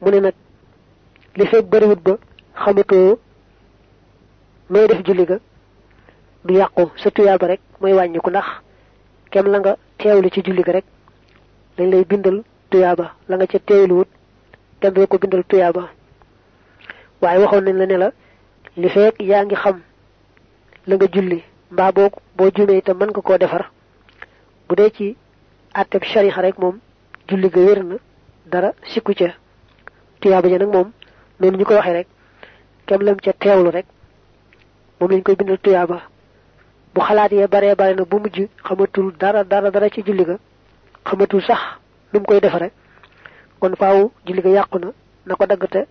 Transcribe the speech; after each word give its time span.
mu 0.00 0.10
ne 0.10 0.20
nag 0.20 0.34
li 1.36 1.46
fekk 1.46 1.66
bariwut 1.72 2.00
ba 2.06 2.14
xamatoo 2.62 3.18
nooy 4.70 4.86
def 4.88 5.02
julli 5.04 5.24
ga 5.26 5.38
du 6.44 6.54
yàqu. 6.54 6.90
Sa 6.96 7.10
tuyaaba 7.10 7.46
rek 7.46 7.60
mooy 7.80 7.92
wàññiku 7.92 8.30
ndax 8.30 8.46
kem 9.30 9.46
la 9.46 9.58
nga 9.58 9.76
teewlu 9.98 10.30
ci 10.30 10.42
julli 10.44 10.62
ga 10.62 10.72
rek 10.72 10.84
dañ 11.76 11.90
lay 11.90 12.04
bindal 12.04 12.42
tuyaaba. 12.70 13.12
La 13.28 13.36
nga 13.36 13.46
ca 13.46 13.58
teewluwut 13.58 14.08
kenn 14.80 14.94
du 14.94 15.06
ko 15.06 15.18
bindal 15.18 15.44
tuyaaba. 15.44 15.88
Waaye 17.20 17.38
waxoon 17.38 17.64
nañ 17.64 17.76
la 17.78 17.86
ne 17.86 17.96
la 17.96 18.10
li 18.76 18.88
fekk 18.88 19.20
yaa 19.20 19.44
ngi 19.44 19.54
xam 19.54 19.80
la 20.86 20.94
nga 20.96 21.06
julli 21.12 21.42
mbaa 21.70 21.92
boo 21.92 22.10
boo 22.36 22.50
jumee 22.54 22.78
itam 22.78 22.96
mën 22.98 23.10
nga 23.10 23.20
koo 23.22 23.38
defar. 23.38 23.70
Bu 24.68 24.74
dee 24.76 24.90
ci 24.90 25.16
àtteb 25.74 26.02
sharixa 26.04 26.40
rek 26.42 26.58
moom 26.58 26.78
julli 27.28 27.48
ga 27.50 27.60
wér 27.60 27.84
na 27.84 27.96
dara 28.46 28.72
sikku 28.92 29.12
ca. 29.14 29.34
tuyaaba 30.26 30.48
ja 30.50 30.58
nag 30.58 30.68
moom 30.74 30.90
noonu 31.40 31.56
ñu 31.58 31.64
ko 31.64 31.74
waxee 31.74 31.92
rek 31.92 32.08
kem 32.86 33.00
lam 33.02 33.16
ca 33.24 33.32
teewlu 33.32 33.70
rek 33.70 33.86
moom 35.00 35.10
lañ 35.10 35.22
koy 35.22 35.36
bindal 35.36 35.58
tuyaaba 35.58 36.02
bu 36.94 37.00
xalaat 37.00 37.32
yee 37.32 37.46
baree 37.46 37.74
bare 37.76 37.94
na 37.94 38.04
bu 38.04 38.18
mujj 38.18 38.38
xamatul 38.66 39.12
dara 39.20 39.44
dara 39.44 39.70
dara 39.70 39.88
ci 39.88 40.02
julli 40.04 40.24
ga 40.24 40.36
xamatul 41.04 41.42
sax 41.42 41.60
nu 42.12 42.18
mu 42.20 42.26
koy 42.26 42.40
defare. 42.40 42.70
Kon 43.60 43.74
faaw 43.76 44.10
julli 44.26 44.42
ga 44.42 44.50
yàqu 44.50 44.78
na 44.78 44.88
na 45.26 45.34
ko 45.36 45.46
dagg 45.46 45.64
te 45.70 45.86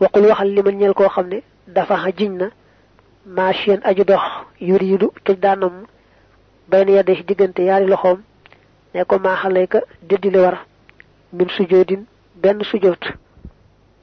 waxal 0.00 0.48
li 0.54 0.62
man 0.62 0.76
ñeel 0.76 0.94
dafa 1.66 1.96
jiñ 2.18 2.32
na 2.36 2.50
aju 3.84 4.04
dox 4.04 4.22
yuriidu 4.60 5.10
tuj 5.24 5.38
daanam 5.40 5.86
bayna 6.68 6.90
yadde 6.92 7.16
ci 7.16 7.24
diggante 7.24 7.60
yaari 7.62 7.86
ne 8.94 9.04
ko 9.04 9.16
min 11.36 11.48
sujoodin 11.56 12.02
benn 12.42 12.62
sujoot. 12.70 13.02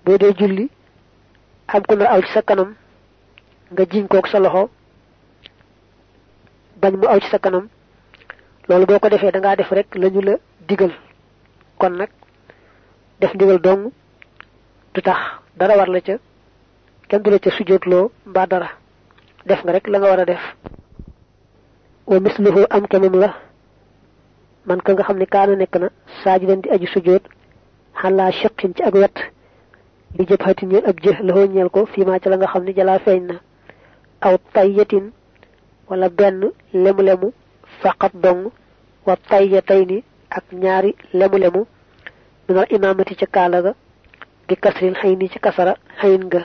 Boo 0.06 0.18
dee 0.18 0.34
julli 0.40 0.70
am 1.68 1.82
nar 1.98 2.08
aw 2.14 2.22
ci 2.22 2.32
sa 2.34 2.42
kanam 2.42 2.76
nga 3.72 3.84
jiñ 3.92 4.08
kook 4.08 4.28
sa 4.28 4.40
loxo 4.40 4.70
bañ 6.82 6.94
mu 7.00 7.08
aw 7.08 7.20
ci 7.20 7.30
sa 7.30 7.40
kanam. 7.40 7.68
Loolu 8.68 8.86
boo 8.86 9.00
ko 9.00 9.10
defee 9.10 9.32
da 9.32 9.40
ngaa 9.40 9.56
def 9.56 9.72
rek 9.72 9.96
lañu 9.96 10.22
la 10.22 10.34
digal. 10.68 10.92
Kon 11.80 11.94
nag 11.98 12.10
def 13.20 13.34
ndigal 13.34 13.60
dong 13.62 13.92
du 14.94 15.02
tax 15.02 15.20
dara 15.58 15.78
war 15.78 15.90
la 15.90 16.02
ca 16.02 16.16
kenn 17.08 17.22
du 17.24 17.30
la 17.32 17.40
ca 17.40 17.50
sujootloo 17.52 18.12
mbaa 18.26 18.48
dara. 18.48 18.70
Def 19.46 19.64
nga 19.64 19.72
rek 19.74 19.88
la 19.88 20.00
nga 20.00 20.10
war 20.10 20.20
a 20.20 20.26
def. 20.26 20.44
Wa 22.08 22.20
misluhu 22.20 22.66
am 22.70 22.88
kemam 22.88 23.16
la 23.20 23.30
man 24.66 24.82
ka 24.82 24.94
nga 24.94 25.04
xam 25.04 25.18
ne 25.18 25.26
kaana 25.26 25.56
nekk 25.56 25.76
na 25.82 25.88
saaji 26.24 26.46
di 26.64 26.70
aju 26.70 26.88
sujoot 26.88 27.24
xalaa 28.02 28.32
shiqin 28.32 28.74
ci 28.76 28.84
ak 28.84 28.94
wet 28.96 29.18
li 30.18 30.26
jëb 30.30 30.42
xati 30.46 30.66
ñeel 30.66 30.86
ab 30.90 30.98
jë 31.04 31.12
la 31.28 31.34
ñeel 31.48 31.70
ko 31.70 31.86
fii 31.86 32.06
maa 32.06 32.20
ci 32.20 32.30
la 32.30 32.38
nga 32.38 32.48
xam 32.48 32.64
ne 32.64 32.74
jalaa 32.74 33.00
na. 33.30 33.36
Aw 34.22 34.36
tayyatin 34.54 35.12
wala 35.90 36.10
benn 36.10 36.52
lemu-lemu 36.74 37.28
faqat 37.82 38.14
dong 38.24 38.52
wa 39.06 39.16
tayyatayni 39.30 40.04
ak 40.30 40.44
ñaari 40.54 40.96
lemu-lemu 41.14 41.62
minal 42.48 42.66
imaamati 42.70 43.16
ca 43.16 43.26
kaala 43.36 43.62
ga 43.62 43.74
bi 44.48 44.56
kasril 44.56 44.96
xëy 44.96 45.16
ni 45.16 45.30
ci 45.30 45.40
kasara 45.40 45.74
xëyin 46.00 46.24
nga 46.26 46.42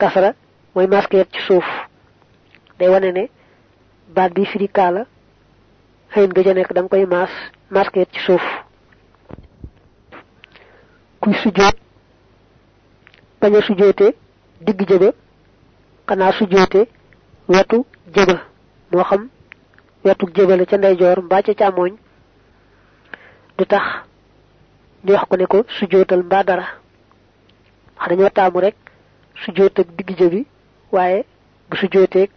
kasara 0.00 0.30
mooy 0.74 0.86
masque 0.86 1.16
ci 1.32 1.40
suuf. 1.46 1.64
Day 2.78 2.88
wane 2.88 3.12
ne 3.12 3.24
baat 4.14 4.30
bi 4.34 4.44
firi 4.44 4.68
kaala 4.68 5.06
xëyin 6.14 6.30
nga 6.32 6.42
ja 6.46 6.54
nekk 6.54 6.72
da 6.74 6.80
nga 6.82 6.88
koy 6.88 7.06
maas 7.06 7.30
masque 7.70 7.96
yet 7.98 8.12
ci 8.12 8.20
suuf. 8.26 8.42
Kuy 11.20 11.34
sujjóot 11.42 11.76
bañ 13.40 13.54
a 13.56 13.60
sujjóote 13.62 14.06
digg 14.60 14.80
jëba 14.88 15.10
xanaa 16.08 16.32
sujjóote 16.38 16.80
wetu 17.48 17.84
jëba 18.14 18.36
moo 18.92 19.04
xam 19.04 19.28
wetu 20.04 20.26
jëba 20.34 20.56
la 20.56 20.64
ca 20.66 20.76
ndeyjoor 20.78 21.18
mbaa 21.22 21.42
ca 21.42 21.52
càmmooñ 21.54 21.92
du 23.58 23.64
tax 23.66 23.84
ñu 25.04 25.12
wax 25.12 25.24
ko 25.28 25.36
ne 25.36 25.46
ko 25.46 25.64
sujjóotal 25.78 26.22
mbaa 26.22 26.44
dara. 26.44 26.66
Wax 27.98 28.08
dañoo 28.08 28.30
taamu 28.30 28.60
rek 28.60 28.76
sujjóot 29.44 29.78
ak 29.78 29.88
digg 29.96 30.18
jëbi 30.18 30.46
waaye 30.92 31.24
bu 31.70 31.76
sujjóoteeg 31.76 32.30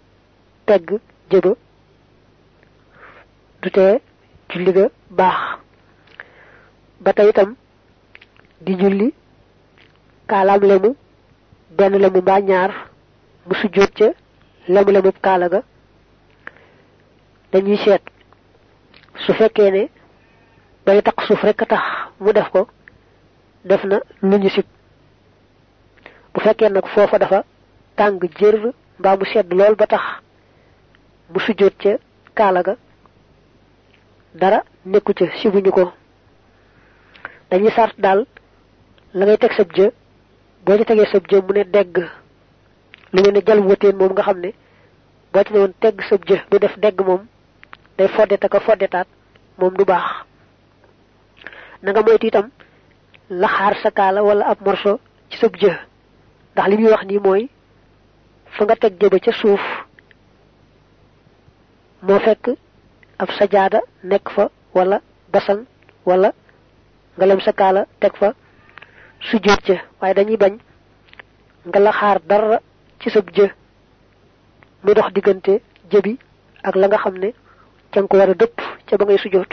tegg 0.66 1.00
jëba 1.30 1.52
du 3.62 3.70
tee 3.72 3.94
julli 4.50 4.72
ga 4.78 4.86
baax. 5.10 5.40
Ba 7.04 7.12
di 8.66 8.74
julli 8.82 9.08
kaalaam 10.30 10.62
lemu 10.70 10.90
benn 11.78 11.94
lemu 12.04 12.20
mbaa 12.22 12.40
ñaar 12.50 12.72
mu 13.48 13.54
sujjóot 13.62 13.92
ca 13.98 14.08
lemu 14.74 14.92
lemu 14.92 15.12
kaala 15.26 15.48
ga. 15.54 15.60
Dañuy 17.52 17.78
seet 17.84 18.04
su 19.26 19.34
fekkee 19.34 19.72
ne 19.72 19.84
bay 20.86 21.02
tax 21.02 21.18
suuf 21.28 21.42
rek 21.44 21.60
tax 21.72 21.84
mu 22.20 22.32
def 22.34 22.50
ko 22.54 22.68
def 23.66 23.84
na 23.84 23.98
lu 24.22 24.38
ñu 24.38 24.50
bu 26.34 26.40
fekkee 26.44 26.70
nag 26.70 26.86
foofa 26.94 27.18
dafa 27.20 27.40
tàng 27.98 28.20
jër 28.40 28.56
mbaa 29.00 29.16
mu 29.18 29.26
sedd 29.26 29.54
lool 29.54 29.76
ba 29.76 29.86
tax 29.88 30.04
mu 31.32 31.40
sujjóot 31.40 31.74
ca 31.84 31.92
kaala 32.38 32.62
ga 32.64 32.74
dara 34.42 34.64
nekku 34.86 35.14
ca 35.14 35.26
sibuñu 35.42 35.72
ko. 35.72 35.92
Dañuy 37.50 37.72
sart 37.72 37.96
daal 37.98 38.26
la 39.14 39.26
ngay 39.26 39.38
teg 39.38 39.54
sab 39.58 39.70
jë 39.76 39.92
boo 40.66 40.78
ci 40.78 40.86
tegee 40.86 41.06
sab 41.12 41.24
mu 41.32 41.54
ne 41.54 41.64
degg 41.64 41.96
lu 43.14 43.22
ne 43.32 43.42
jal 43.46 43.60
wëteen 43.68 43.96
moom 43.98 44.12
nga 44.14 44.24
xam 44.24 44.40
ne 44.40 44.52
boo 45.34 45.44
ci 45.44 45.54
ne 45.54 45.60
woon 45.60 45.74
tegg 45.82 46.02
sab 46.10 46.22
jë 46.28 46.38
du 46.52 46.60
def 46.60 46.78
degg 46.78 47.00
moom 47.08 47.26
day 47.98 48.08
foddeta 48.08 48.50
ka 48.50 48.60
foddetaat 48.60 49.08
moom 49.58 49.74
du 49.78 49.86
baax. 49.86 50.08
Na 51.82 51.92
nga 51.92 52.02
moytu 52.02 52.28
itam 52.28 52.50
laxaar 53.30 53.76
sa 53.82 53.92
kaala 53.92 54.24
wala 54.24 54.46
ab 54.46 54.58
morso 54.66 55.00
ci 55.30 55.38
sab 55.38 55.56
ndax 55.56 56.68
li 56.70 56.78
muy 56.78 56.92
wax 56.92 57.04
nii 57.06 57.20
mooy 57.20 57.50
fa 58.56 58.64
nga 58.66 58.76
ca 59.20 59.32
suuf 59.32 59.64
moo 62.02 62.20
fekk 62.20 62.46
ab 63.20 63.30
sajaada 63.38 63.80
nekk 64.04 64.30
fa 64.36 64.50
wala 64.74 65.02
basan 65.34 65.66
wala 66.06 66.30
nga 67.18 67.26
lem 67.26 67.40
sa 67.42 67.52
kaala 67.54 67.86
teg 68.00 68.14
fa 68.16 68.34
sujjóot 69.30 69.62
ca. 69.68 69.76
Waaye 70.02 70.14
dañuy 70.14 70.38
bañ 70.38 70.54
nga 71.68 71.80
la 71.80 71.92
xaar 71.92 72.20
dara 72.30 72.60
ci 73.00 73.10
sab 73.10 73.30
jë. 73.36 73.48
Mu 74.84 74.94
dox 74.94 75.12
diggante 75.14 75.62
jëbi 75.92 76.18
ak 76.64 76.76
la 76.76 76.88
nga 76.88 76.98
xam 76.98 77.16
ca 77.92 78.00
nga 78.02 78.08
ko 78.08 78.18
war 78.18 78.30
a 78.30 78.34
dëpp 78.34 78.58
ca 78.88 78.98
ba 78.98 79.06
ngay 79.06 79.18
sujjóot. 79.18 79.52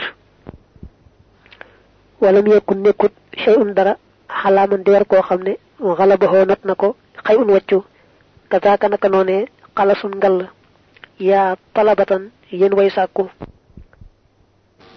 Wala 2.21 2.41
mu 2.41 2.49
yekkul 2.53 2.77
nekkut 2.77 3.13
xëy 3.41 3.55
un 3.57 3.73
dara 3.73 3.97
xalaaman 4.41 4.83
di 4.83 4.91
war 4.91 5.05
koo 5.05 5.21
xam 5.21 5.41
ne 5.43 5.57
xala 5.97 6.17
baxoo 6.17 6.45
not 6.45 6.61
na 6.65 6.75
ko 6.75 6.95
xëy 7.25 7.35
un 7.37 7.51
wàccu. 7.53 7.83
Kazaaka 8.49 8.89
naka 8.89 9.09
noonee 9.09 9.45
xalasun 9.75 10.13
ngall 10.15 10.49
yaa 11.19 11.55
talabatan. 11.73 12.31
Yéen 12.51 12.73
way 12.77 12.89
sàkku 12.89 13.23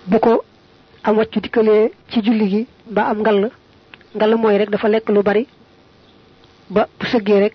bu 0.06 0.18
ko 0.20 0.44
am 1.04 1.16
wàccu 1.18 1.40
dikkalee 1.40 1.90
ci 2.10 2.20
julli 2.24 2.46
gi 2.52 2.66
ba 2.94 3.02
am 3.10 3.18
ngall 3.20 3.50
mooy 4.36 4.58
rek 4.58 4.70
dafa 4.70 4.88
lekk 4.88 5.08
lu 5.10 5.22
bari 5.22 5.46
ba 6.70 6.82
bu 6.98 7.06
sëggee 7.06 7.40
rek 7.40 7.54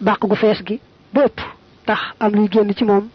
bàq 0.00 0.20
gu 0.28 0.34
fees 0.36 0.58
gi 0.66 0.76
ba 1.14 1.22
tax 1.86 2.00
am 2.20 2.32
luy 2.34 2.48
génn 2.52 2.74
ci 2.74 2.84
moom 2.84 3.08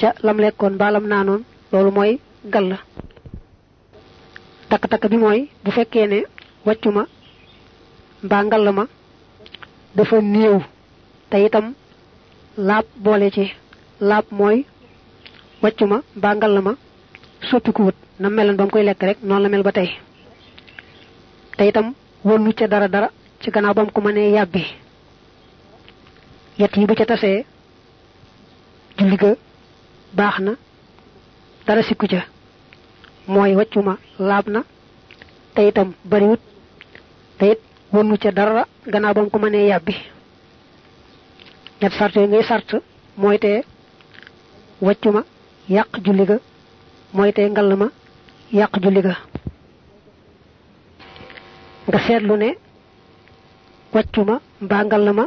ca 0.00 0.08
lam 0.22 0.38
lekkoon 0.40 0.76
ba 0.76 0.90
lam 0.90 1.06
naanoon 1.06 1.42
loolu 1.72 1.90
mooy 1.90 2.18
gall 2.52 2.70
takk-takk 4.68 5.04
bi 5.10 5.16
mooy 5.16 5.48
bu 5.64 5.70
fekkee 5.70 6.06
ne 6.06 6.18
wàccu 6.66 6.90
ma 6.90 7.04
ngall 8.44 8.72
ma 8.72 8.84
dafa 9.96 10.16
itam 11.38 11.74
laab 12.58 12.84
boole 12.96 13.30
ci 13.30 13.52
laab 14.00 14.24
mooy 14.30 14.64
wàccu 15.62 15.84
ma 15.86 16.02
mbaa 16.16 16.34
ngall 16.34 16.60
ma 16.62 16.72
soppiku 17.50 17.82
wut 17.82 17.94
na 18.20 18.28
meloon 18.30 18.56
ba 18.56 18.66
koy 18.66 18.82
lekk 18.84 19.02
rek 19.02 19.18
noonu 19.22 19.42
la 19.42 19.48
mel 19.48 19.62
ba 19.62 19.72
tey 19.72 19.90
te 21.56 21.68
itam 21.68 21.94
wënnu 22.24 22.52
ca 22.58 22.66
dara 22.68 22.88
dara 22.88 23.08
ci 23.40 23.50
gannaaw 23.50 23.74
ba 23.74 23.84
ko 23.94 24.00
mënee 24.00 24.30
yàbbi 24.36 24.62
yet 26.58 26.76
yi 26.76 26.86
bu 26.86 26.94
ca 26.94 27.04
tasee 27.06 27.44
julli 28.98 29.16
ga 29.16 29.34
baax 30.14 30.38
na 30.40 30.52
dara 31.66 31.82
sikku 31.82 32.06
ca 32.08 32.24
mooy 33.28 33.54
wàccu 33.54 33.80
ma 33.82 33.96
laab 34.18 34.48
na 34.48 34.62
te 35.54 35.68
itam 35.68 35.92
bariwut 36.04 36.40
te 37.38 37.44
it 37.52 37.60
wënnu 37.92 38.16
ca 38.18 38.30
dara 38.32 38.66
gannaaw 38.86 39.14
ba 39.14 39.30
ko 39.30 39.38
mënee 39.38 39.66
yàbbi 39.68 39.94
ñett 41.86 41.98
sart 41.98 42.14
yooyu 42.16 42.28
ngay 42.28 42.42
sart 42.42 42.68
mooy 43.16 43.38
te 43.38 43.62
wàccu 44.80 45.08
ma 45.12 45.22
yàq 45.68 45.88
julli 46.04 46.24
ga 46.26 46.36
mooy 47.14 47.32
te 47.32 47.42
ngall 47.48 47.76
ma 47.76 47.86
yàq 48.58 48.72
julli 48.82 49.00
ga 49.06 49.14
nga 51.88 51.98
seetlu 52.06 52.34
ne 52.36 52.48
wàccuma 53.94 54.34
mbaa 54.64 54.84
ngal 54.84 55.12
ma 55.18 55.24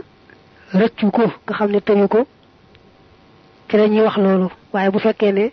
rëccu 0.80 1.06
ko 1.16 1.24
nga 1.44 1.54
xam 1.58 1.70
ne 1.72 1.80
tëyu 1.88 2.08
ko 2.14 2.20
ci 3.70 3.78
la 3.78 3.88
ñuy 3.88 4.02
wax 4.06 4.18
loolu 4.18 4.48
waaye 4.74 4.90
bu 4.92 5.00
fekkee 5.00 5.32
ne 5.32 5.46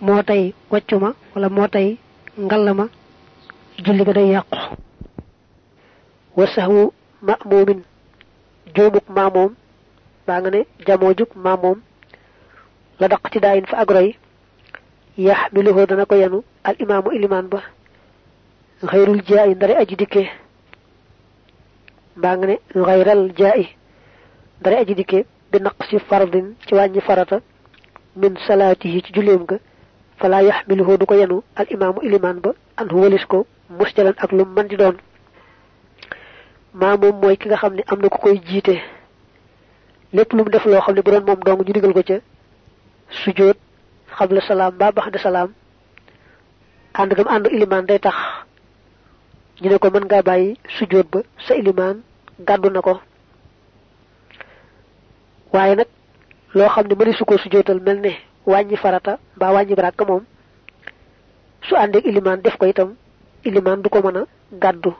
moo 0.00 0.22
tey 0.22 0.54
wàccuma 0.72 1.08
wala 1.34 1.48
moo 1.48 1.68
tey 1.68 1.88
ngal 2.38 2.74
ma 2.78 2.84
julli 3.84 4.04
ga 4.04 4.12
day 4.12 4.28
yàqu 4.34 4.58
wa 6.36 6.46
sahwu 6.54 6.92
ma'mumin 7.26 7.80
juumuk 8.74 9.06
maamoom 9.16 9.52
baa 10.26 10.40
nga 10.40 10.50
ne 10.50 10.60
jamoo 10.86 11.14
jug 11.18 11.28
maamoom 11.34 11.78
la 13.00 13.08
daq 13.08 13.20
ci 13.32 13.40
daayin 13.40 13.66
fa 13.66 13.78
agroy 13.78 14.16
yaxmiluhu 15.18 15.86
dana 15.86 16.04
ko 16.06 16.14
yenu 16.14 16.42
al 16.64 16.76
imaamu 16.78 17.10
ilimaan 17.12 17.48
ba 17.48 17.62
xayrul 18.90 19.22
jaayi 19.28 19.54
ndare 19.54 19.74
aji 19.76 19.96
dikke 19.96 20.22
mbaa 22.16 22.36
nga 22.36 22.46
ne 22.46 22.56
xayral 22.84 23.32
jaayi 23.38 23.66
ndare 24.60 24.76
aji 24.82 24.94
dikke 24.94 25.24
bi 25.52 25.58
naqsi 25.60 25.98
fardin 26.08 26.54
ci 26.66 26.74
wàññi 26.74 27.00
farata 27.00 27.40
min 28.16 28.34
salaatihi 28.46 29.02
ci 29.02 29.12
julleem 29.14 29.44
ga 29.46 29.56
fala 30.18 30.42
yaxmiluhu 30.42 30.98
du 30.98 31.06
ko 31.06 31.14
yenu 31.14 31.42
al 31.56 31.66
imaamu 31.70 32.00
ilimaan 32.02 32.40
ba 32.40 32.50
an 32.76 32.88
walis 32.92 33.24
ko 33.26 33.46
musjalan 33.70 34.14
ak 34.18 34.32
lu 34.32 34.44
mën 34.44 34.66
di 34.68 34.76
doon. 34.76 34.96
Maa 36.74 36.96
moom 36.96 37.20
mooy 37.20 37.36
ki 37.36 37.48
nga 37.48 37.56
xam 37.56 37.74
ne 37.74 37.82
am 37.86 38.00
na 38.00 38.08
ku 38.08 38.18
koy 38.18 38.40
jiite. 38.46 38.76
Lépp 40.12 40.32
lu 40.32 40.44
def 40.44 40.64
loo 40.66 40.80
xam 40.80 40.94
ne 40.94 41.02
bu 41.02 41.10
dong 41.44 41.60
ñu 41.66 41.72
digal 41.72 41.92
ko 41.92 42.02
ca 42.02 42.16
sujjóot 43.10 43.56
xabla 44.18 44.40
salaam 44.40 44.72
ba 44.78 44.92
baxda 44.92 45.18
salaam 45.18 45.50
ànd 46.94 47.12
gam 47.16 47.28
ànd 47.28 47.46
ilimaan 47.52 47.86
day 47.86 47.98
tax 47.98 48.14
ñu 49.60 49.68
ne 49.70 49.78
ko 49.78 49.88
mën 49.90 50.04
ngaa 50.04 50.22
bàyyi 50.22 50.56
sujjóot 50.78 51.06
ba 51.12 51.20
sa 51.46 51.54
ilimaan 51.54 51.96
gàddu 52.48 52.70
na 52.70 52.80
ko. 52.82 53.00
Waaye 55.52 55.74
nag 55.76 55.86
loo 56.54 56.68
xam 56.68 56.86
su 57.18 57.24
ko 57.24 57.38
sujjóotal 57.38 57.80
mel 57.80 58.00
ne 58.00 58.10
wàññi 58.46 58.76
farata 58.76 59.18
mbaa 59.36 59.52
wàññi 59.54 59.74
baraka 59.74 60.04
moom 60.04 60.24
su 61.68 61.74
àndeek 61.76 62.04
ilimaan 62.06 62.42
def 62.42 62.56
ko 62.56 62.66
itam 62.66 62.94
ilimaan 63.44 63.82
du 63.82 63.88
ko 63.88 63.98
mën 64.02 64.16
a 64.16 64.24
gàddu 64.62 64.90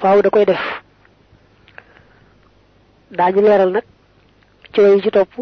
faaw 0.00 0.22
da 0.22 0.30
koy 0.30 0.44
def. 0.44 0.60
Daañu 3.10 3.40
leeral 3.40 3.70
nag 3.70 3.84
ci 4.76 4.82
way 4.82 5.00
ci 5.00 5.10
topp 5.10 5.32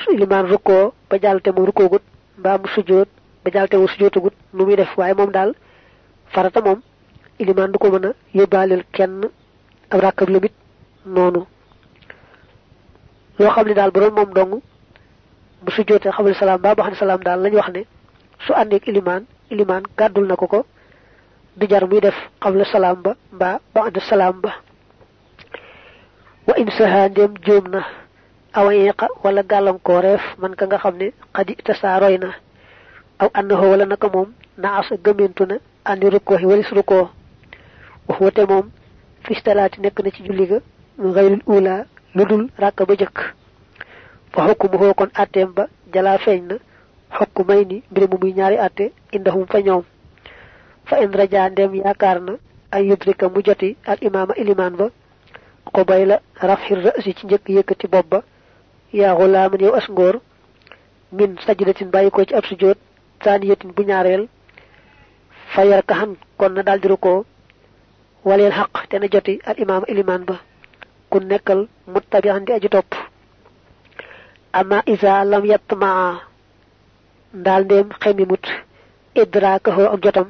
su 0.00 0.10
ilimaan 0.14 0.46
rukkoo 0.46 0.92
ba 1.10 1.16
jàll 1.20 1.40
te 1.42 1.50
mu 1.50 1.66
rukkoogut 1.66 2.02
mbaa 2.38 2.58
mu 2.58 2.66
sujjóot 2.74 3.08
ba 3.44 3.50
jàll 3.50 3.68
te 3.68 3.76
mu 3.76 3.88
sujjóotagut 3.88 4.32
nu 4.54 4.64
muy 4.64 4.76
def 4.76 4.96
moom 4.96 5.30
daal 5.32 5.54
farata 6.32 6.60
moom 6.60 6.80
ilimaan 7.38 7.72
du 7.72 7.78
ko 7.78 7.88
mën 7.90 8.06
a 8.06 8.76
kenn 8.92 9.24
ab 9.90 10.00
ràkkab 10.00 10.28
limit 10.28 10.52
noonu. 11.04 11.46
Loo 13.38 13.50
xam 13.50 13.66
ne 13.66 13.74
daal 13.74 13.90
bu 13.90 14.00
dong 14.34 14.60
bu 15.62 15.70
sujjóotee 15.72 16.12
xabal 16.12 16.34
salaam 16.34 16.58
mbaa 16.60 16.74
baxdi 16.74 16.96
salaam 16.96 17.22
daal 17.24 17.40
lañu 17.42 17.56
wax 17.56 17.68
ne 17.74 17.84
su 18.46 18.52
àndeek 18.52 18.86
ilimaan 18.86 19.24
ilimaan 19.50 19.82
gàddul 19.98 20.26
na 20.28 20.36
ko 20.36 20.46
ko 20.46 20.64
du 21.56 21.66
jar 21.68 21.86
muy 21.88 22.00
def 22.00 22.14
xabla 22.40 22.64
salaam 22.64 23.02
ba 23.02 23.16
mbaa 23.32 23.58
baxda 23.74 24.00
salaam 24.00 24.40
ba. 24.40 24.50
Wa 26.46 26.54
in 26.56 26.70
saha 26.70 27.08
ndem 27.08 27.32
jóom 27.46 27.68
na 27.68 28.03
awayeeqa 28.58 29.06
wala 29.24 29.42
gàllankooreef 29.50 30.22
man 30.40 30.54
ka 30.58 30.64
nga 30.66 30.78
xam 30.82 30.94
ne 31.00 31.06
xadi 31.36 31.54
tasaa 31.66 31.98
roy 32.02 32.16
na 32.18 32.28
aw 33.22 33.28
annahu 33.38 33.70
wala 33.72 33.84
naka 33.86 34.08
moom 34.14 34.28
naasa 34.62 34.94
gëmentu 35.04 35.44
na 35.46 35.56
andi 35.90 36.06
rukkoo 36.14 36.38
yi 36.40 36.46
walis 36.46 36.70
wate 38.20 38.42
moom 38.50 38.66
fistalaati 39.26 39.80
nekk 39.80 39.98
na 40.04 40.10
ci 40.14 40.22
julli 40.26 40.46
ga 40.46 40.58
xayrul 41.14 41.42
ula 41.46 41.84
lu 42.14 42.24
dul 42.30 42.44
ràkk 42.62 42.78
ba 42.88 42.94
jëkk 43.00 43.18
fa 44.32 44.40
xoo 44.46 44.94
kon 44.94 45.10
atteem 45.22 45.50
ba 45.56 45.64
jalaa 45.92 46.18
feeñ 46.24 46.42
na 46.50 46.56
xokku 47.16 47.42
may 47.48 47.64
ni 47.64 47.82
mbir 47.90 48.04
mu 48.10 48.16
muy 48.20 48.32
ñaari 48.34 48.56
atte 48.58 48.92
indahum 49.12 49.46
fa 49.46 49.58
fa 50.88 50.96
in 51.02 51.12
raja 51.12 51.48
ndem 51.50 51.74
yaakaar 51.74 52.20
na 52.20 52.32
ay 52.70 52.84
mu 53.34 53.40
joti 53.46 53.76
al 53.86 53.98
imaama 54.00 54.34
ilimaan 54.36 54.74
ba 54.76 54.86
ko 55.72 55.80
rafxir 56.48 56.78
rësi 56.86 57.14
ci 57.16 57.26
njëkk 57.26 57.48
yëkkati 57.48 57.86
bopp 57.88 58.08
ba 58.10 58.22
yaa 58.98 59.16
xulaaman 59.18 59.60
yow 59.64 59.74
as 59.78 59.86
ngóor 59.90 60.16
min 61.16 61.30
sajdatin 61.46 61.90
bàyyi 61.94 62.10
ko 62.10 62.24
ci 62.24 62.34
ab 62.34 62.44
sujjóot 62.46 62.78
saaniyatin 63.24 63.70
bu 63.76 63.82
ñaareel. 63.82 64.28
Fa 65.54 65.64
yar 65.64 65.82
kaxan 65.88 66.16
kon 66.38 66.52
na 66.54 66.62
daldi 66.62 66.88
rukkoo. 66.88 67.24
Waleel 68.24 68.52
xaq 68.58 68.88
te 68.88 68.98
na 68.98 69.06
joti 69.12 69.40
al 69.44 69.56
imaama 69.62 69.86
ilimaan 69.88 70.24
ba. 70.28 70.36
Ku 71.10 71.18
nekkal 71.20 71.68
muttabi'an 71.92 72.44
di 72.44 72.52
aji 72.52 72.68
topp. 72.68 72.90
Ama 74.52 74.82
isa 74.86 75.24
lam 75.24 75.44
yatt 75.44 75.70
maa 75.82 76.20
ndaal 77.34 77.62
ndéem 77.64 77.88
xemi 78.02 78.24
mut. 78.30 78.44
Idraakaxoo 79.14 79.92
ak 79.94 80.02
jotam. 80.04 80.28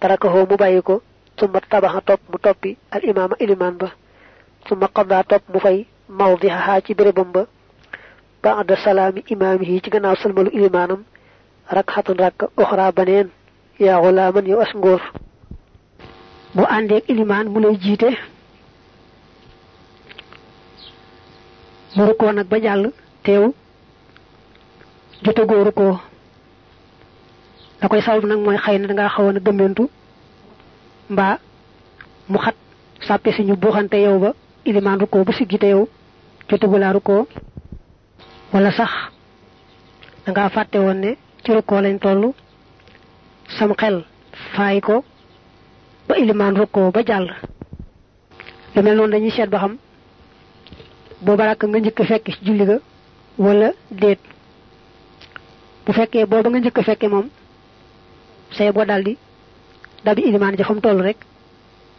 Tarakaxoo 0.00 0.46
mu 0.50 0.56
bàyyi 0.56 0.82
ko. 0.82 1.02
Summa 1.38 1.60
tabaxa 1.70 2.00
topp 2.00 2.20
mu 2.30 2.38
toppi 2.38 2.76
al 2.90 3.02
ilimaan 3.40 3.76
ba. 3.80 3.88
Summa 4.68 4.88
qadaa 4.96 5.22
topp 5.24 5.44
mu 5.52 5.58
fay 5.60 5.86
mawdixahaa 6.08 6.80
ci 6.80 6.94
bérébam 6.94 7.30
ba 7.32 7.46
ba'da 8.42 8.76
salaami 8.76 9.24
imaamihi 9.28 9.80
ci 9.82 9.90
gannaaw 9.90 10.16
salmalu 10.16 10.50
ilimaanam 10.50 11.02
rak 11.70 11.86
xatan 11.94 12.16
rakk 12.18 12.42
oxra 12.56 12.92
baneen 12.92 13.28
yaa 13.78 14.00
xulaaman 14.02 14.46
yow 14.46 14.60
as 14.60 14.72
ngóor. 14.74 15.00
Bu 16.54 16.62
àndeek 16.64 17.04
ilimaan 17.08 17.48
mu 17.48 17.60
lay 17.60 17.76
jiite 17.80 18.10
mu 21.96 22.06
rukkoo 22.06 22.32
nag 22.32 22.46
ba 22.48 22.58
jàll 22.60 22.90
teew 23.24 23.52
jotagoo 25.22 25.64
rukkoo. 25.64 25.98
La 27.82 27.88
koy 27.88 28.00
sabab 28.02 28.24
nag 28.24 28.38
mooy 28.38 28.56
xëy 28.56 28.78
na 28.78 28.86
dangaa 28.88 29.08
xawoon 29.08 29.36
a 29.36 29.40
gëmmentu 29.40 29.88
mbaa 31.10 31.38
mu 32.28 32.38
xat 32.38 32.54
sàppe 33.06 33.32
si 33.32 33.42
ñu 33.44 33.56
buuxante 33.56 33.94
yow 33.96 34.18
ba 34.18 34.32
ilimaan 34.64 35.00
rukkoo 35.00 35.24
ba 35.24 35.32
siggi 35.32 35.58
te 35.58 35.66
yow 35.68 35.88
jotagulaa 36.48 36.92
rukkoo 36.92 37.26
wala 38.52 38.70
sax 38.78 38.90
dangaa 40.26 40.48
fàtte 40.54 40.76
woon 40.84 40.98
ne 41.04 41.10
ci 41.44 41.52
rukkoo 41.56 41.80
lañ 41.80 41.98
toll 41.98 42.32
sam 43.58 43.72
xel 43.80 43.96
faay 44.54 44.80
ko 44.80 45.04
ba 46.08 46.14
ilimaan 46.18 46.56
rukkoo 46.56 46.90
ba 46.94 47.00
jàll 47.08 47.28
lu 48.74 48.82
mel 48.82 48.96
noonu 48.96 49.12
dañuy 49.12 49.30
seet 49.30 49.50
ba 49.50 49.58
xam 49.58 49.74
booba 51.24 51.44
rakk 51.46 51.62
nga 51.64 51.78
njëkk 51.78 52.00
fekke 52.10 52.30
ci 52.32 52.44
julli 52.46 52.64
ga 52.70 52.76
wala 53.38 53.68
déet. 53.90 54.18
Bu 55.88 55.92
fekkee 55.96 56.26
booba 56.30 56.48
nga 56.50 56.58
njëkk 56.60 56.78
fekke 56.88 57.06
moom 57.08 57.26
say 58.56 58.68
boo 58.72 58.84
daldi 58.84 59.14
dabi 60.04 60.22
ilimaan 60.28 60.56
ja 60.58 60.64
fa 60.64 60.74
mu 60.74 60.80
toll 60.80 61.00
rek 61.02 61.16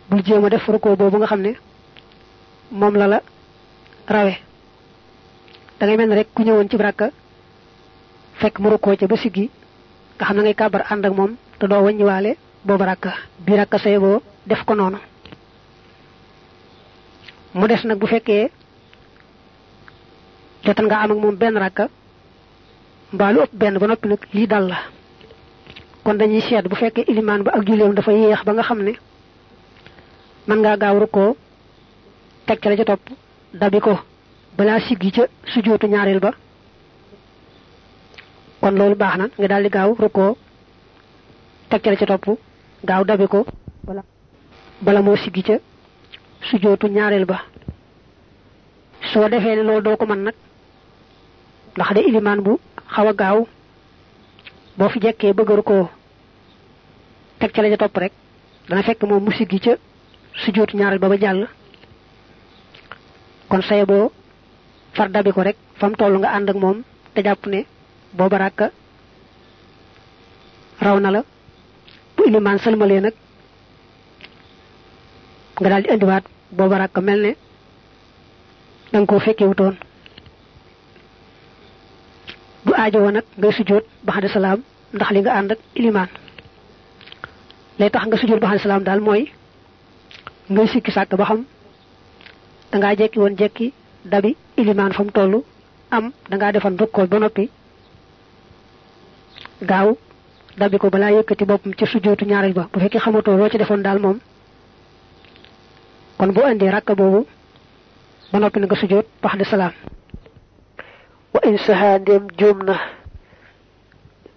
bul 0.10 0.22
jéem 0.26 0.46
a 0.46 0.50
def 0.50 0.68
nga 0.70 1.26
xam 1.28 2.96
la 3.00 3.08
la 3.08 3.20
rawe 4.10 4.34
da 5.80 5.86
ngay 5.86 5.98
mel 5.98 6.14
rek 6.18 6.28
ku 6.34 6.42
ñëwoon 6.44 6.70
ci 6.70 6.78
rakka 6.78 7.08
fekk 8.42 8.60
mu 8.60 8.70
rukkoo 8.70 8.96
ca 8.98 9.08
ba 9.08 9.16
siggi 9.18 9.46
nga 10.18 10.26
xam 10.26 10.36
ne 10.38 10.42
ngay 10.44 10.56
kàbbar 10.56 10.84
ànd 10.92 11.06
ak 11.06 11.14
moom 11.14 11.32
te 11.60 11.68
doo 11.68 11.84
wàññiwaale 11.84 12.32
boobu 12.66 12.84
rakka. 12.84 13.12
Bii 13.46 13.56
rakka 13.56 13.78
say 13.80 13.98
boo 14.00 14.22
def 14.46 14.64
ko 14.66 14.74
noonu. 14.76 14.98
Mu 17.54 17.68
des 17.68 17.84
nag 17.86 17.98
bu 18.00 18.08
fekkee 18.08 18.50
jotal 20.64 20.86
nga 20.86 20.98
am 21.04 21.12
ak 21.12 21.18
moom 21.18 21.36
benn 21.36 21.58
rakka 21.58 21.88
mbaa 23.14 23.32
lu 23.32 23.40
ëpp 23.44 23.54
benn 23.54 23.78
ba 23.80 23.88
noppi 23.88 24.08
nag 24.08 24.22
lii 24.34 24.48
dal 24.48 24.68
la. 24.68 24.78
Kon 26.04 26.16
dañuy 26.18 26.42
seet 26.42 26.68
bu 26.68 26.76
fekkee 26.76 27.06
ilimaan 27.08 27.44
ba 27.44 27.52
ak 27.56 27.66
julleem 27.68 27.94
dafa 27.94 28.12
yéex 28.12 28.44
ba 28.44 28.54
nga 28.54 28.64
xam 28.64 28.82
ne 28.84 28.94
mën 30.48 30.60
ngaa 30.60 30.78
gaaw 30.78 31.00
rukkoo 31.00 31.36
teg 32.46 32.60
ca 32.60 32.70
la 32.70 32.76
dabi 33.54 33.80
ko 33.80 33.98
balaa 34.58 34.80
siggi 34.80 35.12
ca 35.12 35.24
sujootu 35.54 35.88
ñaareel 35.88 36.20
ba. 36.20 36.32
kon 38.62 38.72
loolu 38.78 38.96
baax 38.96 39.18
na 39.18 39.26
nga 39.38 39.48
daal 39.48 39.64
di 39.64 39.70
gaaw 39.70 39.96
rukkoo 40.00 40.38
teg 41.70 41.82
ca 41.82 41.90
la 41.92 41.96
ca 41.98 42.06
topp 42.06 42.26
gaaw 42.88 43.04
dabi 43.04 43.28
ko 43.28 43.46
bala 43.86 44.04
bala 44.82 45.02
moo 45.02 45.16
siggi 45.16 45.44
ca 45.44 45.56
sujootu 46.50 46.88
ñaareel 46.88 47.26
ba. 47.26 47.38
soo 49.12 49.30
defee 49.30 49.56
ne 49.56 49.64
loolu 49.64 49.82
doo 49.82 49.98
ko 49.98 50.06
mën 50.06 50.22
nag 50.24 50.36
ndax 51.76 51.94
de 51.96 52.00
ilimaan 52.08 52.42
bu 52.42 52.60
xaw 52.94 53.08
a 53.08 53.14
gaaw 53.14 53.48
boo 54.78 54.90
fi 54.90 55.00
jekkee 55.02 55.34
bëgg 55.34 55.50
rukkoo 55.58 55.90
teg 57.40 57.52
ca 57.52 57.78
topp 57.78 57.98
rek 57.98 58.14
dana 58.70 58.84
fekk 58.84 59.04
moom 59.04 59.24
mu 59.24 59.32
siggi 59.32 59.60
ca 59.60 59.74
sujootu 60.44 60.78
ñaareel 60.78 61.00
ba 61.00 61.10
ba 61.10 61.18
jàll. 61.18 61.48
Kon 63.50 63.62
say 63.62 63.86
boo 63.86 64.12
far 64.96 65.10
dabi 65.10 65.32
ko 65.32 65.42
rek 65.42 65.58
fa 65.80 65.90
mu 65.90 65.96
toll 65.96 66.16
nga 66.20 66.30
ànd 66.36 66.50
ak 66.50 66.58
moom 66.64 66.78
te 67.14 67.20
jàpp 67.26 67.46
ne 67.48 67.60
booba 68.18 68.38
ràkka 68.38 68.68
raw 70.82 71.00
na 71.00 71.12
la. 71.12 71.24
Bu 72.20 72.28
iliman 72.28 72.60
salmalé 72.60 73.00
nak 73.02 73.16
nga 75.60 75.70
dal 75.70 75.84
di 75.84 75.90
andiwaat 75.90 76.26
booba 76.58 76.78
rakk 76.78 76.98
mel 77.02 77.22
ne 77.26 77.32
dang 78.92 79.06
ko 79.06 79.20
fekke 79.20 79.46
wutoon. 79.50 79.76
Du 82.66 82.72
aajo 82.74 83.12
nak 83.12 83.26
ngay 83.38 83.54
sujjoot 83.58 83.86
ba 84.06 84.14
salam 84.34 84.60
ndax 84.94 85.10
li 85.12 85.20
nga 85.22 85.34
and 85.38 85.52
ak 85.52 85.60
iliman 85.80 86.10
lay 87.80 87.90
tax 87.90 88.06
nga 88.06 88.18
sujjoot 88.18 88.42
ba 88.42 88.60
salam 88.60 88.84
dal 88.84 89.00
moy 89.00 89.22
ngay 90.50 90.68
sikki 90.68 90.92
sak 90.92 91.16
ba 91.20 91.26
xam 91.30 91.46
da 92.72 92.78
nga 92.78 92.96
jekki 92.96 93.20
won 93.20 93.36
jekki 93.38 93.74
dabi 94.06 94.36
iliman 94.58 94.94
fam 94.94 95.10
tollu 95.12 95.44
am 95.92 96.12
da 96.30 96.36
nga 96.38 96.52
defan 96.52 96.78
rukkol 96.78 97.08
ba 97.08 97.20
nopi 97.20 97.50
gaaw 99.62 99.96
dabi 100.58 100.78
ko 100.78 100.90
bala 100.90 101.12
yëkkati 101.12 101.46
boppam 101.46 101.74
ci 101.78 101.86
sujjootu 101.86 102.26
ñaaral 102.26 102.54
ba 102.54 102.68
bu 102.72 102.80
fekkee 102.80 103.00
xamatoo 103.00 103.38
loo 103.38 103.50
ci 103.50 103.58
defoon 103.58 103.82
daal 103.84 104.00
moom 104.00 104.20
kon 106.18 106.32
bu 106.34 106.42
andi 106.44 106.70
rakka 106.70 106.96
boobu 106.96 107.26
ba 108.32 108.40
noppi 108.40 108.60
nga 108.60 108.76
sujjoot 108.76 109.06
bax 109.24 109.38
de 109.38 109.44
salaam. 109.46 109.74
Wa 111.34 111.40
in 111.44 111.58
saha 111.58 111.98
ndem 112.00 112.28
juum 112.38 112.64
na 112.64 112.76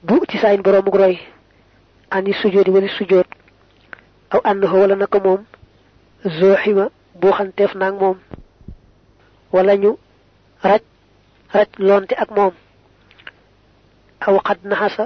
bu 0.03 0.21
ci 0.29 0.39
saayin 0.39 0.63
boroomu 0.63 0.91
roy 0.91 1.19
ani 2.11 2.33
sujjooti 2.33 2.71
wali 2.71 2.89
sujjoot 2.89 3.27
aw 4.31 4.41
wala 4.45 4.97
naka 4.97 5.19
moom 5.19 5.45
zoxima 6.25 6.89
buuxanteef 7.21 7.75
naag 7.75 7.95
moom 8.01 8.19
wala 9.53 9.77
ñu 9.77 9.93
raj 10.63 10.83
raj 11.55 11.69
lonte 11.79 12.15
ak 12.23 12.31
moom 12.37 12.55
aw 14.27 14.35
qad 14.47 14.59
nahasa 14.65 15.05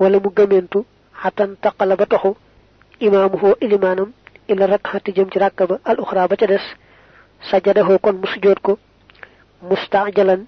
wala 0.00 0.18
mu 0.20 0.30
gëmentu 0.36 0.84
hatan 1.22 1.56
taqala 1.62 1.96
ba 1.96 2.06
taxu 2.06 2.32
imamuhu 3.00 3.54
ilimanam 3.64 4.10
ila 4.48 4.66
rak'ati 4.66 5.12
jëm 5.16 5.30
ci 5.32 5.38
rakka 5.38 5.66
ba 5.66 5.76
al 5.84 6.00
ukhra 6.00 6.28
ba 6.28 6.36
ca 6.36 6.46
dess 6.46 6.66
sajadahu 7.50 7.98
kon 8.02 8.16
mu 8.20 8.54
ko 8.62 8.78
mustajalan 9.62 10.46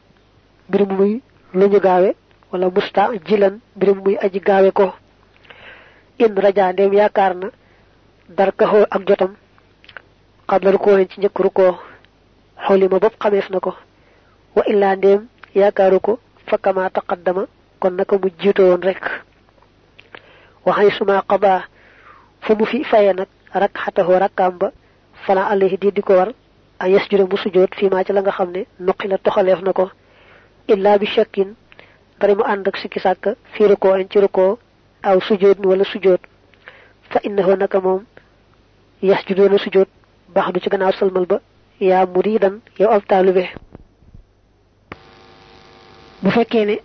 bir 0.69 0.83
muy 0.87 1.23
luñu 1.55 1.81
gaawé 1.81 2.15
wala 2.53 2.71
mustajilan 2.71 3.61
muy 4.05 4.17
aji 4.25 4.41
ko. 4.75 4.93
In 6.19 6.35
raja 6.35 6.73
ndem 6.73 6.93
yaakar 6.93 7.35
na 7.37 7.49
darkaho 8.29 8.87
ak 8.91 9.03
jotam 9.07 9.33
qabla 10.49 10.79
ko 10.79 10.91
ci 11.11 11.21
ñëk 11.21 11.39
ruko 11.39 11.79
xolima 12.67 12.99
bopp 12.99 13.17
xameef 13.23 13.51
na 13.51 13.61
ko 13.61 13.75
wa 14.57 14.63
illa 14.67 14.97
ndem 14.97 15.27
yaakaaru 15.55 16.01
ko 16.01 16.19
fa 16.47 16.59
kama 16.59 16.91
taqaddama 16.91 17.47
kon 17.81 17.91
naka 17.97 18.17
mu 18.19 18.29
jiito 18.39 18.63
woon 18.63 18.83
rek 18.83 19.03
waxay 20.65 20.91
suma 20.99 21.23
qada 21.29 21.65
fu 22.41 22.55
mu 22.57 22.65
fi 22.67 22.85
faye 22.85 23.13
nag 23.15 23.29
rak 23.55 23.73
xatahu 23.85 24.13
rakkaam 24.19 24.59
ba 24.59 24.73
fala 25.27 25.47
alayhi 25.47 25.77
di 25.79 25.91
di 25.93 26.03
ko 26.03 26.13
war 26.15 26.31
a 26.79 26.89
yasjuda 26.89 27.25
mu 27.25 27.37
sujjoot 27.37 27.75
fi 27.75 27.89
ma 27.89 28.05
ci 28.05 28.13
la 28.13 28.21
nga 28.23 28.31
xam 28.33 28.51
ne 28.51 28.67
nuqi 28.81 29.09
la 29.09 29.19
toxaleef 29.19 29.61
na 29.63 29.73
ko 29.73 29.91
illa 30.69 30.99
bi 30.99 31.07
shakkin 31.07 31.55
bari 32.21 32.35
mu 32.35 32.43
ànd 32.45 32.69
ak 32.69 32.77
sikki 32.77 33.01
sàkk 33.01 33.37
fi 33.53 33.67
ruko 33.67 33.95
en 33.97 34.09
ci 34.11 34.19
ruko 34.21 34.59
aw 35.03 35.21
sujjoot 35.21 35.59
wala 35.65 35.85
sujjoot 35.85 36.21
fa 37.11 37.19
innahu 37.23 37.57
naka 37.57 37.81
moom 37.81 38.05
yasjudoona 39.03 39.59
sujjoot 39.59 39.89
baax 39.89 39.96
du 40.35 40.61
ci 40.61 40.69
gannaaw 40.71 40.93
salmal 40.99 41.27
ba 41.27 41.41
yaa 41.81 42.07
muridan 42.07 42.61
yow 42.79 42.91
ab 42.91 43.03
taalube 43.09 43.45
bu 46.23 46.31
fekkee 46.31 46.65
ne 46.67 46.77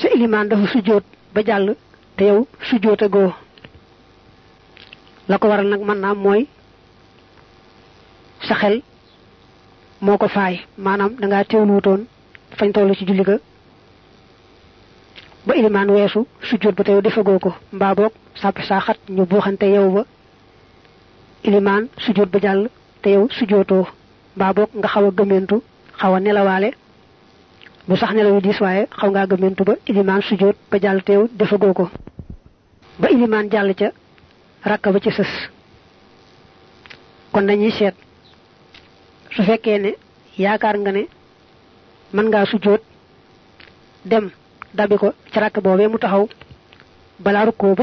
sa 0.00 0.08
ilimaan 0.14 0.48
dafa 0.48 0.66
sujjoot 0.72 1.04
ba 1.34 1.40
jàll 1.44 1.74
te 2.16 2.24
yow 2.24 2.46
sujjoote 2.68 3.06
goo 3.14 3.32
la 5.28 5.38
ko 5.38 5.48
waral 5.48 5.68
nag 5.68 5.80
mën 5.80 5.98
naa 6.00 6.14
mooy 6.14 6.46
sa 8.48 8.54
xel 8.54 8.82
moo 10.00 10.18
ko 10.18 10.28
faay. 10.28 10.60
Maanaam 10.78 11.12
da 11.20 11.26
ngaa 11.26 11.44
teewlu 11.44 11.72
wutoon 11.74 12.06
fañ 12.58 12.72
toll 12.72 12.94
ci 12.96 13.04
julli 13.06 13.22
ga 13.24 13.36
ba 15.46 15.54
ilimaan 15.54 15.90
weesu 15.90 16.26
sujjoot 16.48 16.74
ba 16.76 16.84
te 16.84 16.90
yow 16.92 17.00
defagoo 17.02 17.38
ko. 17.38 17.50
Mbaa 17.72 17.94
boog 17.94 18.12
sàppi 18.34 18.62
saa 18.66 18.80
xat 18.80 18.98
ñu 19.08 19.24
buuxante 19.26 19.62
yow 19.66 19.90
ba 19.90 20.02
ilimaan 21.44 21.88
sujjoot 22.04 22.30
ba 22.32 22.38
jàll 22.40 22.68
te 23.02 23.10
yow 23.10 23.28
sujjootoo 23.38 23.86
mbaa 24.36 24.52
boog 24.56 24.70
nga 24.78 24.88
xaw 24.88 25.04
a 25.06 25.10
gëmentu 25.18 25.56
xaw 26.00 26.14
a 26.14 26.20
nelawaale. 26.20 26.70
Bu 27.88 27.96
sax 27.96 28.10
nelaw 28.14 28.40
diis 28.40 28.58
xaw 28.98 29.10
ba 29.64 29.74
ilimaan 29.90 30.22
sujjoot 30.22 30.56
ba 30.70 30.78
jàll 30.80 31.02
te 31.02 31.12
yow 31.12 31.28
ba 33.00 33.08
ilimaan 33.10 33.50
jàll 33.50 33.74
ca 33.74 33.88
rakka 34.64 34.92
ba 34.92 35.00
ci 35.00 35.10
sës. 35.10 35.32
Kon 37.32 37.46
dañuy 37.46 37.70
seet 37.72 37.94
su 39.34 39.42
fekkee 39.42 39.78
ne 39.78 39.90
nga 40.80 40.92
ne 40.92 41.02
dem 44.04 44.30
dabi 44.74 44.96
ko 44.98 45.12
ci 45.32 45.38
rakk 45.40 45.60
boobee 45.62 45.88
mu 45.88 45.98
taxaw 45.98 46.28
balaa 47.18 47.44
rukkoo 47.44 47.74
ba 47.74 47.82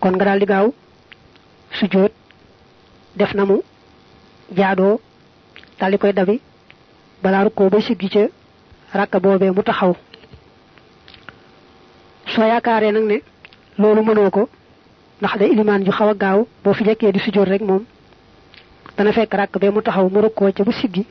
kon 0.00 0.12
nga 0.16 0.24
di 0.38 0.46
gaaw 0.46 0.72
sujjoot 1.78 2.12
def 3.16 3.34
na 3.34 3.44
mu 3.44 3.56
jaadoo 4.56 5.00
koy 6.00 6.12
dabi 6.12 6.40
balaa 7.22 7.44
rukkoo 7.44 7.70
ba 7.70 7.80
siggi 7.80 8.08
ca. 8.08 8.24
Rakka 8.94 9.20
boobee 9.20 9.50
mu 9.50 9.62
taxaw. 9.62 9.94
Soo 12.34 12.44
yaakaaree 12.44 12.92
nag 12.92 13.04
ne 13.10 13.16
loolu 13.78 14.02
mënoo 14.04 14.30
ko 14.30 14.48
ndax 15.20 15.38
day 15.38 15.48
ilimaan 15.52 15.84
ju 15.84 15.92
xaw 15.92 16.08
a 16.08 16.14
gaaw 16.14 16.38
boo 16.64 16.74
fi 16.74 16.84
jekkee 16.84 17.12
di 17.12 17.18
sujjoot 17.20 17.48
rek 17.48 17.62
moom 17.62 17.84
dana 18.96 19.12
fekk 19.12 19.34
rakk 19.34 19.58
bee 19.60 19.70
mu 19.70 19.80
taxaw 19.82 20.08
mu 20.10 20.20
rukkoo 20.20 20.52
ca 20.52 20.64
bu 20.64 20.72
siggi 20.72 21.06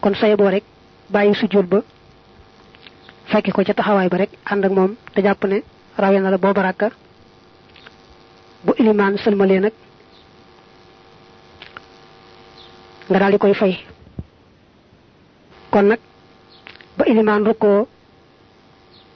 kon 0.00 0.14
say 0.14 0.36
boo 0.36 0.48
rek 0.50 0.64
bàyyi 1.10 1.34
sujjoot 1.34 1.66
ba 1.66 1.78
fekki 3.30 3.50
ko 3.52 3.62
ca 3.64 3.74
taxawaay 3.74 4.08
ba 4.08 4.16
rek 4.16 4.30
ànd 4.50 4.64
ak 4.64 4.72
moom 4.72 4.94
te 5.14 5.22
jàpp 5.22 5.44
ne 5.44 5.62
rawe 5.98 6.20
na 6.20 6.30
la 6.30 6.38
booba 6.38 6.62
rakka 6.62 6.90
bu 8.66 8.72
ilimaan 8.80 9.16
sëlmalee 9.18 9.60
nag 9.60 9.72
nga 13.08 13.18
daal 13.18 13.32
di 13.32 13.38
koy 13.38 13.54
fay. 13.54 13.74
Kon 15.70 15.86
nag 15.88 16.00
ba 16.98 17.04
ilimaan 17.06 17.46
rukkoo 17.46 17.86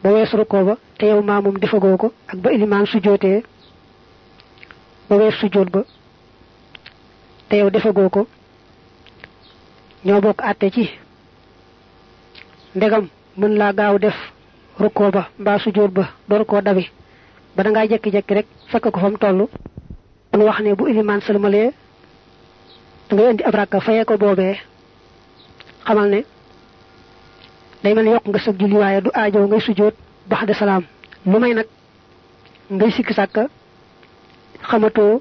ba 0.02 0.09
wees 0.12 0.33
rukkoo 0.33 0.64
ba 0.64 0.75
te 0.99 1.07
yow 1.07 1.23
maamum 1.23 1.59
defagoo 1.59 1.97
ak 2.30 2.37
ba 2.42 2.50
ilimaan 2.52 2.87
sujjootee 2.87 3.42
ba 5.09 5.14
wees 5.16 5.35
sujjoot 5.40 5.69
ba 5.71 5.80
te 7.49 7.57
yow 7.57 7.71
defagoo 7.71 8.09
ko 8.09 8.26
ñoo 10.04 10.21
bokk 10.21 10.40
àtte 10.50 10.71
ci 10.75 10.85
ndegam 12.75 13.09
mën 13.37 13.57
laa 13.59 13.73
gaaw 13.73 13.99
def 13.99 14.16
ba 15.11 15.23
mbaa 15.38 15.59
sujjoot 15.59 15.90
ba 15.90 16.04
door 16.28 16.45
koo 16.47 16.61
dabi 16.61 16.85
ba 17.61 17.64
da 17.64 17.71
ngaa 17.71 17.87
jekki-jekki 17.93 18.35
rek 18.35 18.47
fekk 18.73 18.87
ko 18.93 19.00
fa 19.00 19.09
mu 19.12 19.19
toll 19.19 19.40
kon 20.33 20.43
wax 20.49 20.59
ne 20.64 20.73
bu 20.79 20.87
ilimaan 20.88 21.21
sëlmalee 21.21 21.69
da 23.09 23.12
ngay 23.17 23.31
indi 23.31 23.45
ab 23.45 23.55
rakka 23.55 23.81
fayee 23.81 24.05
ko 24.05 24.17
boobee. 24.17 24.57
Xamal 25.85 26.09
ne 26.11 26.21
day 27.83 27.95
mel 27.95 28.07
yokk 28.07 28.26
nga 28.29 28.38
sa 28.38 28.50
julli 28.59 28.76
waaye 28.83 29.00
du 29.05 29.11
aajow 29.12 29.45
ngay 29.47 29.61
sujjoot 29.61 29.95
bax 30.31 30.47
de 30.47 30.52
salaam. 30.55 30.85
Lu 31.26 31.38
may 31.38 31.52
nag 31.55 31.67
ngay 32.71 32.90
sikki 32.93 33.12
sàkka 33.14 33.43
xamatoo 34.71 35.21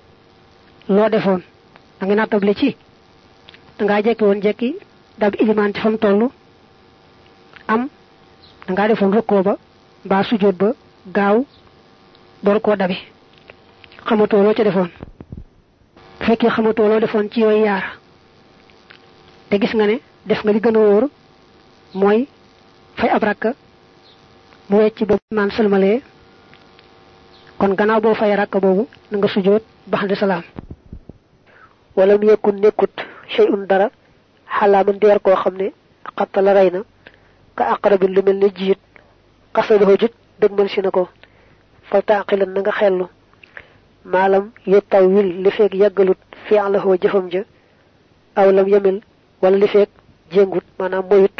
loo 0.87 1.09
defoon. 1.09 1.41
Da 1.99 2.05
nga 2.05 2.15
nattable 2.15 2.53
ci 2.55 2.75
da 3.77 3.83
ngaa 3.85 4.01
jekki 4.05 4.23
woon 4.23 4.41
jekki 4.41 4.75
dab 5.19 5.33
ilimaan 5.41 5.73
ci 5.73 5.81
fa 5.81 5.89
mu 5.89 5.97
toll 5.97 6.29
am 7.67 7.89
da 8.67 8.71
ngaa 8.73 8.87
defoon 8.87 9.11
rukkoo 9.13 9.43
ba 9.43 9.53
mbaa 10.05 10.23
sujjoot 10.23 10.55
ba 10.55 10.69
gaaw 11.17 11.43
door 12.43 12.59
koo 12.61 12.75
dabi. 12.75 12.97
Xamatoo 14.07 14.43
loo 14.43 14.53
ca 14.53 14.63
defoon? 14.63 14.89
Fekkee 16.25 16.49
xamatoo 16.49 16.87
loo 16.87 16.99
defoon 16.99 17.29
ci 17.31 17.39
yooyu 17.41 17.65
yaar 17.65 17.85
te 19.49 19.57
gis 19.59 19.73
nga 19.73 19.85
ne 19.87 19.99
def 20.25 20.43
nga 20.43 20.51
li 20.53 20.59
gën 20.59 20.75
a 20.75 20.79
wóor 20.79 21.05
fay 22.95 23.09
ab 23.09 23.23
mu 24.69 24.77
wecc 24.77 24.99
ba 25.07 25.15
maan 25.35 25.51
sëlmalee 25.51 26.01
kon 27.57 27.73
gannaaw 27.75 28.01
boo 28.01 28.13
fay 28.13 28.35
rakka 28.35 28.59
boobu 28.59 28.87
na 29.11 29.17
nga 29.17 29.27
sujjoot 29.27 29.63
bax 29.87 30.07
de 30.07 30.15
salaam. 30.15 30.43
Wala 31.95 32.17
mu 32.17 32.25
yekkun 32.29 32.59
nekkut 32.61 32.93
shay'un 33.35 33.65
dara 33.67 33.89
xalaaman 34.59 34.99
di 34.99 35.07
ka 37.55 37.63
aqrabin 37.75 38.13
lu 38.15 38.21
mel 38.23 38.37
ne 38.39 38.47
jiit 38.57 38.79
xasadoo 39.55 39.97
jut 39.99 40.13
dëgmal 40.39 40.69
si 40.69 40.81
na 40.81 40.91
ko 40.91 41.09
fa 41.89 42.01
taaqilan 42.01 42.51
na 42.53 42.59
nga 42.61 42.71
xellu 42.79 43.05
maalam 44.05 44.51
yettaw 44.65 45.05
wil 45.15 45.29
li 45.43 45.51
feeg 45.51 45.73
yàggalut 45.73 46.17
fi'lahu 46.47 46.97
jëfam 47.01 47.29
ja 47.31 47.41
aw 48.35 48.51
lam 48.51 48.67
yamil 48.67 49.01
wala 49.41 49.57
li 49.57 49.67
feeg 49.67 49.89
jéngut 50.31 50.65
maanaam 50.79 51.05
moyut 51.09 51.39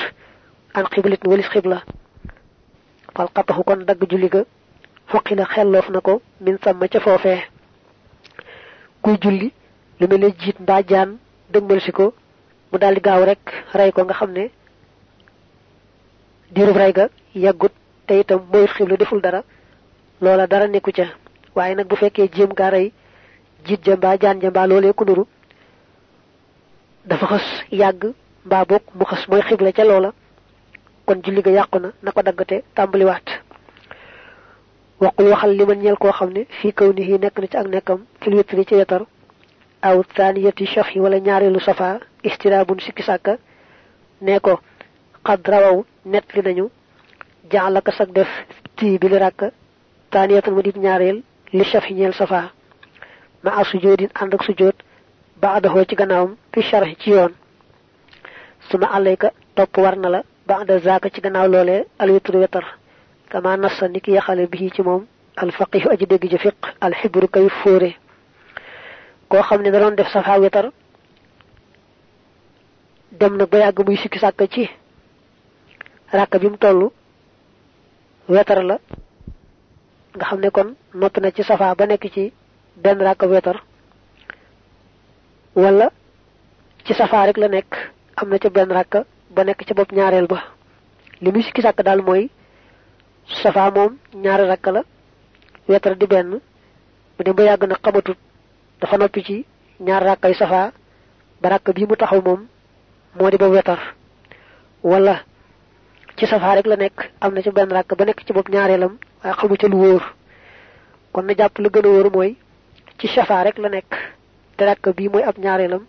an 0.74 0.86
xiblit 0.92 1.22
walis 1.26 1.50
xibla 1.50 1.84
fal 3.16 3.30
qatahu 3.36 3.64
kon 3.64 3.84
dag 3.88 3.98
julli 4.10 4.30
ga 4.30 4.42
xoqila 5.12 5.46
xelloof 5.54 5.90
na 5.90 6.02
ko 6.02 6.22
min 6.42 6.58
sama 6.64 6.88
ca 6.88 7.00
foofee 7.00 7.42
kuy 9.02 9.18
julli 9.22 9.52
lu 10.00 10.08
mel 10.08 10.20
ne 10.20 10.30
jiit 10.40 10.60
mbaa 10.60 10.82
jaan 10.88 11.18
dëgmal 11.52 11.82
si 11.82 11.92
ko 11.92 12.14
mu 12.72 12.78
daldi 12.80 13.02
gaaw 13.02 13.24
rek 13.26 13.44
rey 13.74 13.92
ko 13.92 14.04
nga 14.04 14.14
xam 14.14 14.32
ne 14.32 14.50
diirub 16.52 16.78
rey 16.78 16.92
ga 16.94 17.08
yàggut 17.36 17.72
te 18.08 18.20
itam 18.20 18.42
moyut 18.52 18.70
xiblu 18.76 18.98
deful 18.98 19.22
dara 19.22 19.44
loola 20.22 20.48
dara 20.48 20.68
nekku 20.68 20.92
ca. 20.92 21.06
Waaye 21.56 21.76
nag 21.76 21.88
bu 21.88 21.96
fekkee 21.96 22.28
jéem 22.36 22.54
gaa 22.54 22.70
rey 22.70 22.92
jiit 23.66 23.86
ja 23.86 23.96
mbaa 23.96 24.18
jaan 24.22 24.42
ja 24.42 24.50
mbaa 24.50 24.68
loolee 24.68 24.94
ku 24.94 25.06
nuru 25.06 25.26
dafa 27.06 27.26
xës 27.26 27.48
yàgg 27.72 28.14
mbaa 28.46 28.66
bokk 28.66 28.84
mu 28.96 29.04
xës 29.06 29.28
mooy 29.30 29.42
xibla 29.42 29.72
ca 29.72 29.84
loola. 29.84 30.12
Kon 31.06 31.22
julli 31.24 31.42
ga 31.42 31.52
yàqu 31.52 31.80
na 31.80 31.90
na 32.04 32.12
ko 32.12 32.22
daggate 32.22 32.64
tàmbaliwaat. 32.76 33.28
Waqul 35.00 35.28
waxal 35.32 35.52
li 35.56 35.66
man 35.66 35.80
ñeel 35.80 35.98
koo 35.98 36.12
xam 36.12 36.30
ne 36.34 36.46
fii 36.62 36.74
kaw 36.74 36.92
ni 36.94 37.18
nekk 37.18 37.40
na 37.40 37.48
ci 37.48 37.58
ak 37.58 37.68
nekkam 37.68 38.06
fil 38.22 38.36
witri 38.36 38.66
ci 38.66 38.76
wetar 38.76 39.06
aw 39.82 40.04
taaniyati 40.16 40.66
shafi 40.66 41.00
wala 41.00 41.20
ñaareelu 41.20 41.60
safa 41.60 42.00
istiraabun 42.24 42.80
sikki 42.80 43.04
sàkka 43.04 43.38
ne 44.22 44.40
ko 44.40 44.60
xad 45.26 45.48
rawaw 45.48 45.84
net 46.06 46.26
li 46.36 46.42
nañu 46.42 46.66
jaxlaka 47.52 47.92
sag 47.92 48.10
def 48.12 48.28
tii 48.76 48.98
bi 49.00 49.08
li 49.10 49.18
taaniyatan 50.12 50.54
mu 50.54 50.62
dib 50.62 50.78
ñaareel 50.78 51.22
li 51.54 51.64
shafi 51.64 51.94
ñeel 51.94 52.14
safa. 52.14 52.52
Ma 53.44 53.52
a 53.60 53.64
sujoodin 53.64 54.10
ànd 54.22 54.34
ak 54.34 54.44
sujood 54.44 54.76
ba 55.42 55.54
adaxoo 55.56 55.86
ci 55.86 55.96
gannaawam 55.96 56.36
fi 56.54 56.62
sharhi 56.62 56.96
ci 57.00 57.10
yoon. 57.12 57.34
Suma 58.70 58.88
alayka 58.94 59.32
topp 59.56 59.78
war 59.78 59.96
na 59.98 60.10
la 60.10 60.24
ba 60.48 60.60
ada 60.62 60.80
zaaka 60.80 61.10
ci 61.10 61.22
gannaaw 61.22 61.48
loolee 61.48 61.86
alwitru 62.00 62.40
wetar. 62.40 62.66
Kama 63.30 63.58
nassa 63.58 63.88
ni 63.88 64.02
ki 64.02 64.12
yaxale 64.12 64.48
bi 64.48 64.72
ci 64.74 64.82
moom 64.82 65.06
alfaqihu 65.38 65.90
aji 65.90 66.06
dégg 66.06 66.30
ji 66.30 66.38
fiq 66.38 66.56
alxibru 66.82 67.28
kay 67.28 67.48
fóore. 67.50 67.96
Koo 69.30 69.42
xam 69.42 69.62
ne 69.62 69.72
da 69.72 69.80
doon 69.80 69.96
def 69.96 70.08
safa 70.12 70.40
wetar 70.40 70.72
dem 73.12 73.38
na 73.38 73.46
ba 73.46 73.58
yàgg 73.58 73.80
muy 73.86 73.98
sikki 73.98 74.20
sàkk 74.20 74.42
ci 74.52 74.70
ràkk 76.14 76.40
bi 76.40 76.48
mu 76.50 76.58
toll 76.58 76.92
wetar 78.28 78.64
la 78.64 78.78
nga 80.16 80.26
xam 80.26 80.40
kon 80.52 80.76
noppi 80.94 81.20
na 81.22 81.32
ci 81.32 81.44
safa 81.44 81.76
ba 81.76 81.86
nekk 81.86 82.06
ci 82.14 82.34
benn 82.84 83.00
ràkk 83.02 83.22
wetar 83.32 83.58
wala 85.56 85.88
ci 86.86 86.94
safa 86.94 87.26
rek 87.26 87.38
la 87.38 87.48
nekk 87.48 87.72
am 88.16 88.30
na 88.30 88.38
ca 88.40 88.50
benn 88.50 88.72
ràkk 88.72 88.94
ba 89.36 89.44
nekk 89.44 89.64
ca 89.68 89.74
bopp 89.74 89.92
ñaareel 89.92 90.28
ba. 90.28 90.40
Li 91.22 91.32
muy 91.32 91.44
sikki 91.44 91.62
sàkk 91.62 91.82
daal 91.84 92.02
mooy 92.02 92.30
safa 93.44 93.72
moom 93.76 93.98
ñaari 94.24 94.46
rakk 94.48 94.66
la 94.76 94.82
wetar 95.68 95.96
di 95.98 96.06
benn 96.08 96.28
mu 96.30 96.40
dem 97.26 97.36
ba 97.36 97.44
yàgg 97.44 97.64
na 97.68 97.76
xamatut 97.84 98.18
dafa 98.82 98.98
noppi 98.98 99.24
ci 99.24 99.46
ñaar 99.80 100.04
rakkay 100.04 100.34
safa 100.34 100.72
ba 101.42 101.50
rakk 101.50 101.68
bii 101.76 101.86
mu 101.88 101.96
taxaw 101.96 102.22
moom 102.22 102.42
moo 103.16 103.30
ba 103.40 103.48
wetar. 103.50 103.80
Wala 104.84 105.16
ci 106.18 106.26
safa 106.26 106.56
rek 106.56 106.66
la 106.68 106.76
nekk 106.76 106.98
am 107.22 107.34
na 107.34 107.42
ci 107.42 107.52
benn 107.52 107.72
rakk 107.72 107.96
ba 107.98 108.06
nekk 108.06 108.24
ci 108.26 108.34
bopp 108.34 108.50
ñaareelam 108.50 108.98
waaye 109.24 109.36
xamu 109.40 109.56
ca 109.58 109.68
lu 109.68 109.78
wóor. 109.78 110.04
Kon 111.14 111.24
na 111.26 111.34
jàpp 111.36 111.58
lu 111.60 111.70
gën 111.70 111.86
a 111.86 111.90
wóor 111.90 112.10
mooy 112.12 112.36
ci 113.00 113.08
safa 113.08 113.44
rek 113.44 113.58
la 113.58 113.70
nekk. 113.70 113.92
Te 114.58 114.66
rakk 114.66 114.90
bii 114.96 115.10
mooy 115.10 115.24
ab 115.24 115.38
ñaareelam. 115.38 115.84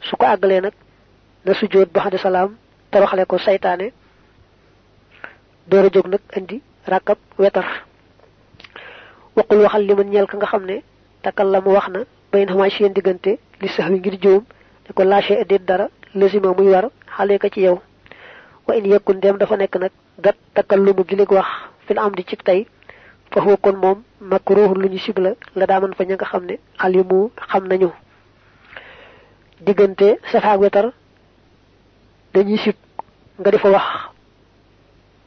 Su 0.00 0.16
ko 0.16 0.26
àggalee 0.26 0.60
nag 0.60 0.72
na 1.44 1.54
sujjóot 1.54 1.90
ba 1.92 2.00
xade 2.02 2.18
salaam 2.18 2.56
toroxale 2.90 3.24
ko 3.26 3.38
saytaane 3.38 3.92
door 5.66 5.84
a 5.84 5.90
jóg 5.90 6.06
nag 6.08 6.20
indi 6.36 6.62
rakkab 6.86 7.18
wetar. 7.38 7.66
Waqul 9.36 9.60
waxal 9.62 9.82
li 9.86 9.94
man 9.94 10.10
ñeel 10.10 10.26
ka 10.26 10.36
nga 10.36 10.46
xam 10.46 10.64
ne 10.66 10.82
takkal 11.22 11.48
la 11.50 11.60
mu 11.60 11.70
wax 11.72 11.88
na 11.88 12.00
bay 12.32 12.44
na 12.44 12.68
ci 12.70 12.76
seen 12.76 12.92
diggante 12.92 13.38
li 13.60 13.68
sax 13.68 13.88
wi 13.90 13.98
ngir 13.98 14.16
ne 14.22 14.92
ko 14.94 15.02
lâché 15.04 15.44
dara 15.66 15.88
lésima 16.14 16.52
muy 16.52 16.68
war 16.70 16.90
xale 17.16 17.38
ka 17.38 17.48
ci 17.48 17.60
yow. 17.60 17.80
Wa 18.66 18.74
in 18.76 18.84
yekkun 18.86 19.20
dem 19.20 19.36
dafa 19.38 19.56
nekk 19.56 19.76
nag 19.76 19.90
gilig 21.08 21.30
wax 21.30 21.71
fil 21.86 21.98
am 21.98 22.12
di 22.14 22.24
ci 22.24 22.36
tey 22.36 22.66
fa 23.30 23.40
huwa 23.40 23.56
kon 23.56 23.76
moom 23.76 24.02
makruhun 24.20 24.78
lu 24.82 24.88
ñu 24.88 24.98
sibla 24.98 25.34
la 25.56 25.66
daaman 25.66 25.94
fa 25.94 26.04
ña 26.04 26.14
nga 26.14 26.26
xam 26.26 26.44
ne 26.46 26.58
alimu 26.78 27.30
xam 27.50 27.66
nañu. 27.68 27.90
Diggante 29.60 30.18
safaak 30.32 30.60
wetar 30.60 30.92
dañuy 32.34 32.58
sib 32.58 32.74
nga 33.38 33.50
di 33.50 33.58
fa 33.58 33.70
wax 33.70 33.86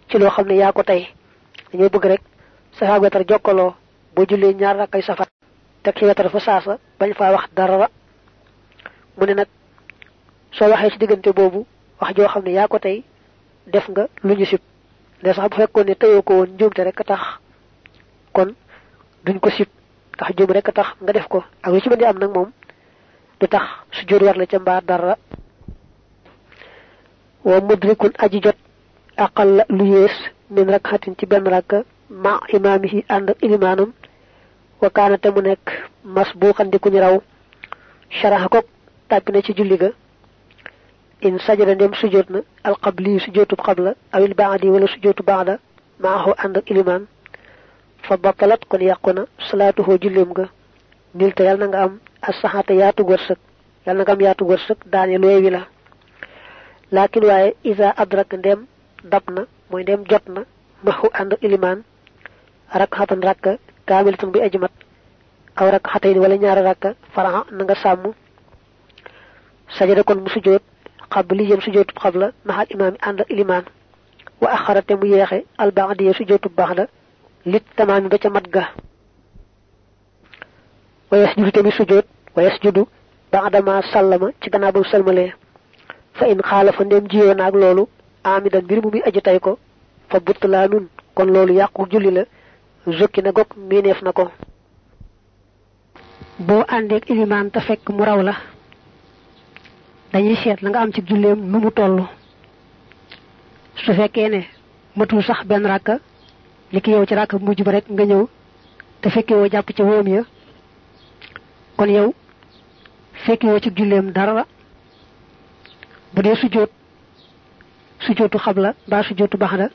ci 0.10 0.18
loo 0.18 0.30
xam 0.30 0.48
ne 0.48 0.56
yaa 0.56 0.72
ko 0.74 0.84
tey 0.84 1.08
dañoo 1.72 1.90
bëgg 1.90 2.06
rek 2.06 2.22
safaak 2.78 3.02
wetar 3.02 3.24
jokkaloo 3.30 3.74
boo 4.16 4.26
jullee 4.28 4.54
ñaar 4.54 4.76
rakkay 4.78 5.02
safar 5.02 5.28
teg 5.84 5.96
ci 5.98 6.06
wetar 6.06 6.30
fa 6.30 6.40
saasa 6.40 6.78
bañ 7.00 7.14
faa 7.14 7.32
wax 7.32 7.46
dara 7.56 7.90
mu 9.18 9.26
ne 9.26 9.34
nag 9.34 9.48
soo 10.52 10.70
waxee 10.70 10.90
ci 10.92 10.98
diggante 10.98 11.32
boobu 11.34 11.66
wax 12.02 12.14
joo 12.16 12.28
xam 12.28 12.44
ne 12.44 12.52
yaa 12.52 12.68
ko 12.68 12.80
tey 12.80 13.04
def 13.68 13.88
nga 13.90 14.08
lu 14.24 14.34
ñu 14.36 14.46
sib 14.46 14.60
de 15.24 15.34
sax 15.34 15.50
bu 15.50 15.56
fekkoon 15.56 15.86
ne 15.88 15.96
teyoo 15.96 16.22
ko 16.22 16.46
rek 16.78 17.04
tax. 17.06 17.22
Kon 18.34 18.54
duñ 19.26 19.40
ko 19.40 19.50
sib 19.50 19.68
ndax 20.16 20.36
juum 20.38 20.52
rek 20.52 20.74
tax 20.74 20.88
nga 21.02 21.14
def 21.14 21.28
ko. 21.28 21.44
Ak 21.64 21.72
lu 21.74 21.80
ci 21.82 21.90
mën 21.90 21.98
di 21.98 22.06
am 22.06 22.18
nag 22.18 22.32
moom 22.36 22.52
du 23.40 23.48
tax 23.48 23.64
su 23.92 24.06
jot 24.08 24.22
war 24.22 24.36
la 24.38 24.46
ca 24.46 24.60
mbaa 24.60 24.82
dara. 24.82 25.18
Wa 27.44 27.62
mudrikun 27.62 28.12
aji 28.18 28.40
jot 28.42 28.58
aqal 29.18 29.66
lu 29.70 29.86
yées 29.86 30.16
min 30.50 30.66
rakxatin 30.70 31.16
ci 31.18 31.26
benn 31.26 31.48
rakka 31.48 31.84
ma 32.10 32.40
imaamihi 32.54 33.06
ànd 33.10 33.30
ak 33.30 33.42
ilimaanam. 33.42 33.92
Wa 34.82 34.90
kaana 34.90 35.18
te 35.18 35.30
mu 35.30 35.42
nekk 35.42 35.90
mas 36.04 36.30
bu 36.36 36.54
xandiku 36.54 36.90
ñu 36.90 37.00
raw. 37.00 37.22
Sharaxa 38.10 38.48
ko 38.50 38.60
na 39.32 39.42
ci 39.42 39.54
julli 39.56 39.78
ga 39.78 39.90
in 41.22 41.40
sajada 41.40 41.76
ndem 41.76 41.94
sujjóot 41.94 42.30
na 42.30 42.40
alqabli 42.64 43.20
sujjóotub 43.20 43.60
xabla 43.62 43.96
awil 44.12 44.34
baadi 44.34 44.70
wala 44.70 44.88
sujjóotu 44.88 45.24
baada 45.24 45.60
maaxu 46.00 46.32
ànd 46.44 46.58
ak 46.58 46.70
ilimaan 46.72 47.08
fa 48.08 48.18
batalat 48.18 48.62
kon 48.70 48.82
yàqu 48.82 49.14
na 49.14 49.26
salaatuhoo 49.50 49.98
julleem 50.02 50.34
ga 50.34 50.46
nil 51.14 51.34
te 51.34 51.44
na 51.44 51.68
nga 51.68 51.84
am 51.84 52.00
yàlla 53.86 53.98
na 53.98 54.04
nga 54.04 54.14
am 54.14 54.22
yaatug 54.22 54.50
wërsëg 54.50 54.78
daane 54.94 55.18
looy 55.18 55.42
wi 55.44 55.50
la 55.50 55.62
laakin 56.92 57.24
waaye 57.30 57.56
isa 57.64 57.94
adrak 57.98 58.34
ndem 58.34 58.60
dab 59.04 59.24
na 59.36 59.42
mooy 59.70 59.84
ndem 59.84 60.02
jot 60.10 60.26
na 60.36 60.42
maxu 60.84 61.08
ànd 61.14 61.34
ak 61.34 61.44
ilimaan 61.44 61.80
rakxatan 62.74 63.22
rakka 63.28 63.52
kaamilatan 63.86 64.32
bi 64.32 64.40
aji 64.42 64.58
mat 64.58 64.72
aw 65.56 65.70
rakxatayni 65.72 66.20
wala 66.20 66.36
ñaari 66.38 66.62
rakka 66.62 66.90
faraxa 67.14 67.42
na 67.52 67.64
nga 67.64 67.76
sàmm 67.76 68.14
sajada 69.78 70.04
kon 70.04 70.20
sujjóotub 71.66 71.98
xabla 72.04 72.32
maxal 72.46 72.68
imaam 72.76 72.94
yi 72.94 73.00
ànd 73.08 73.22
ak 73.22 73.30
ilimaan 73.30 73.66
wa 74.42 74.50
axarate 74.56 74.94
mu 74.96 75.06
yeexe 75.06 75.46
albaadiya 75.58 76.14
sujjóotub 76.14 76.54
baxda 76.56 76.88
lit 77.46 77.64
tamaami 77.76 78.10
ba 78.10 78.18
ca 78.18 78.30
wa 81.12 81.18
yasjudu 81.18 81.52
tamit 81.52 81.74
sujjóot 81.74 82.06
wa 82.36 82.44
yasjudu 82.44 82.88
baadama 83.32 83.82
sallama 83.94 84.32
ci 84.42 84.50
gannaaw 84.50 84.84
salmalee. 84.92 85.34
Fa 86.14 86.28
in 86.28 86.40
xaalafa 86.42 86.84
ndem 86.84 87.08
jiyoo 87.08 87.34
naag 87.34 87.56
loolu 87.56 87.88
amidan 88.24 88.64
mbir 88.64 88.82
mu 88.82 88.90
muy 88.92 89.02
aji 89.08 89.22
tay 89.22 89.40
ko 89.40 89.58
fa 90.10 90.20
butlaanun 90.20 90.88
kon 91.16 91.30
loolu 91.34 91.54
yàqu 91.54 91.88
julli 91.92 92.12
la 92.12 92.24
zukki 92.88 93.22
na 93.22 93.32
gog 93.32 93.48
miineef 93.70 94.02
na 94.02 94.12
ko. 94.12 94.32
Boo 96.40 96.64
àndeek 96.76 97.10
ilimaan 97.10 97.52
te 97.52 97.60
fekk 97.60 97.90
mu 97.90 98.04
dañuy 100.16 100.36
seet 100.42 100.62
la 100.62 100.70
nga 100.70 100.80
am 100.82 100.92
ci 100.94 101.02
julleem 101.06 101.40
nu 101.52 101.60
mu 101.60 101.72
toll. 101.72 101.98
Su 103.84 103.92
fekkee 103.94 104.30
ne 104.30 104.42
matul 104.96 105.22
sax 105.22 105.44
benn 105.46 105.66
ràkka 105.68 106.00
li 106.72 106.80
ki 106.82 106.92
yow 106.92 107.06
ci 107.06 107.14
ràkka 107.16 107.38
bu 107.38 107.46
mujj 107.46 107.62
ba 107.64 107.72
rek 107.72 107.86
nga 107.90 108.04
ñëw 108.06 108.24
te 109.02 109.10
fekkee 109.10 109.36
woo 109.36 109.50
jàpp 109.52 109.74
ca 109.76 109.84
wóom 109.84 110.08
ya 110.08 110.22
kon 111.78 111.90
yow 111.92 112.14
fekkee 113.26 113.50
woo 113.50 113.60
ci 113.60 113.70
julleem 113.76 114.12
dara 114.12 114.46
bu 116.14 116.22
dee 116.22 116.36
sujjóot 116.36 116.72
sujjóotu 118.06 118.38
xabla 118.38 118.74
mbaa 118.88 119.04
sujjóotu 119.04 119.38
baxda 119.38 119.68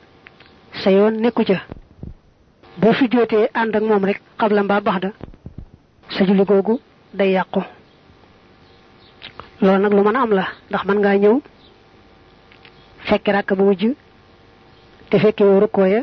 sa 0.81 0.89
yoon 0.89 1.21
nekku 1.21 1.43
ca. 1.45 1.57
Boo 2.77 2.93
sujjóotee 2.93 3.49
ànd 3.53 3.75
ak 3.75 3.83
moom 3.83 4.05
rek 4.05 4.21
xabla 4.39 4.63
mbaa 4.63 4.81
baxda 4.81 5.11
sa 6.09 6.25
julli 6.25 6.43
googu 6.45 6.79
day 7.13 7.31
yàqu 7.37 7.61
loolu 9.61 9.81
nag 9.81 9.93
lu 9.93 10.01
mën 10.03 10.15
am 10.15 10.31
la 10.37 10.45
ndax 10.69 10.83
mën 10.85 10.99
ngaa 10.99 11.17
ñëw 11.23 11.35
fekke 13.07 13.31
ràkk 13.35 13.49
bu 13.57 13.63
mujj 13.63 13.83
te 15.09 15.15
fekke 15.23 15.43
woo 15.43 15.59
rukkoo 15.59 15.85
ya 15.85 16.01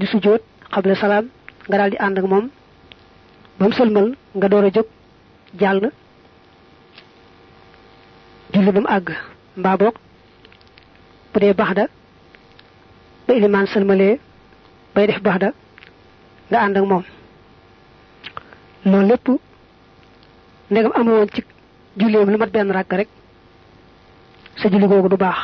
di 0.00 0.06
sujjóot 0.06 0.42
xabla 0.72 0.94
salaam 0.94 1.26
nga 1.68 1.76
daal 1.78 1.90
di 1.90 1.96
ànd 2.04 2.18
ak 2.18 2.24
moom 2.32 2.46
ba 3.58 3.64
mu 3.66 3.72
sëlmal 3.78 4.08
nga 4.36 4.48
door 4.48 4.64
a 4.64 4.70
jóg 4.76 4.86
jàll 5.60 5.90
julli 8.52 8.70
ba 8.72 8.80
mu 8.80 8.88
àgg 8.96 9.08
mbaa 9.56 9.76
boog 9.80 9.96
bu 11.32 11.38
dee 11.40 11.54
baxda 11.60 11.84
ba 13.26 13.32
ilimaan 13.34 13.66
sëlmalee 13.72 14.18
bay 14.94 15.06
def 15.06 15.20
baxda 15.22 15.48
nga 16.50 16.58
ànd 16.64 16.76
ak 16.76 16.84
loolu 18.84 19.06
lépp 19.10 19.26
ndegam 20.70 20.92
ci 21.34 21.42
julleem 21.96 22.30
lu 22.30 22.38
mat 22.38 22.50
benn 22.50 22.70
rakk 22.72 22.92
rek 22.92 23.08
sa 24.56 24.68
julli 24.68 24.86
googu 24.86 25.08
du 25.08 25.16
baax. 25.16 25.38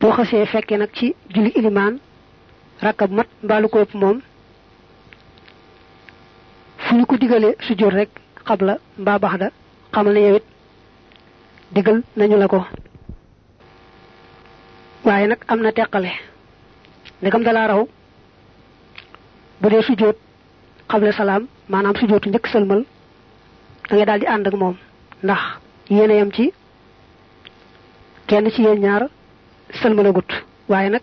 Boo 0.00 0.12
xasee 0.12 0.46
fekkee 0.46 0.78
nag 0.78 0.90
ci 0.94 1.14
julli 1.34 1.50
ilimaan 1.54 1.98
rakka 2.82 3.06
bu 3.06 3.14
mat 3.14 3.28
mbaalu 3.42 3.68
ko 3.68 3.78
ëpp 3.82 3.94
moom 3.94 4.20
fu 6.78 6.94
ñu 6.96 7.06
ko 7.06 7.16
digalee 7.16 7.56
sujjóot 7.66 7.92
rek 7.94 8.10
xabla 8.46 8.78
mbaa 8.98 9.18
baax 9.18 9.38
da 9.38 9.50
xamal 9.92 10.12
ne 10.14 10.20
yow 10.20 10.36
it 10.36 10.44
digal 11.72 12.02
nañu 12.16 12.36
la 12.36 12.48
ko. 12.48 12.66
Waaye 15.04 15.26
nag 15.26 15.38
am 15.48 15.60
na 15.60 15.72
teqale. 15.72 16.10
Ndegam 17.20 17.42
dalaa 17.44 17.66
raw 17.66 17.86
bu 19.60 19.68
dee 19.70 19.82
sujjóot 19.82 20.16
xable 20.88 21.12
salaam 21.12 21.46
maanaam 21.68 21.96
sujjóotu 21.96 22.28
njëkk 22.28 22.46
sëlmal 22.46 22.84
da 23.88 23.94
ngay 23.96 24.06
daal 24.06 24.20
di 24.20 24.26
ànd 24.26 24.46
ak 24.46 24.54
moom. 24.54 24.76
Ndax 25.22 25.40
yéene 25.90 26.14
yam 26.16 26.30
ci 26.32 26.52
kenn 28.26 28.50
ci 28.50 28.62
yéen 28.62 28.80
ñaar 28.80 29.08
sëlmalagut. 29.80 30.30
Waaye 30.68 30.90
nag 30.90 31.02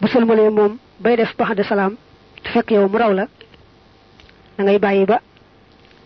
bu 0.00 0.06
sëlmalee 0.08 0.50
moom 0.50 0.78
bay 1.00 1.16
def 1.16 1.36
bax 1.36 1.54
de 1.56 1.62
salaam 1.62 1.96
te 2.42 2.50
fekk 2.50 2.70
yow 2.70 2.88
mu 2.88 2.98
raw 2.98 3.12
la 3.12 3.26
da 4.56 4.62
ngay 4.64 4.78
bàyyi 4.78 5.04
ba 5.06 5.20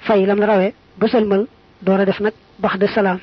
fay 0.07 0.27
lam 0.27 0.39
la 0.39 0.47
rawee 0.47 0.75
ba 0.99 1.07
sëlmal 1.09 1.47
door 1.81 2.01
a 2.01 2.05
def 2.05 2.21
nag 2.21 2.35
bax 2.59 2.79
de 2.79 2.87
salaam. 2.87 3.21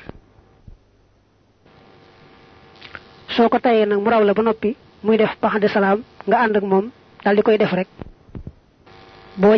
Ko 3.36 3.60
mu 4.02 4.10
raw 4.10 4.24
la 4.24 4.34
ba 4.34 4.42
noppi 4.42 4.76
muy 5.04 5.18
def 5.18 5.38
bax 5.42 5.60
de 5.60 5.68
salaam 5.68 6.02
nga 6.28 6.38
ànd 6.40 6.56
ak 6.58 7.36
di 7.36 7.42
koy 7.42 7.58
def 7.58 7.72
rek. 7.74 7.88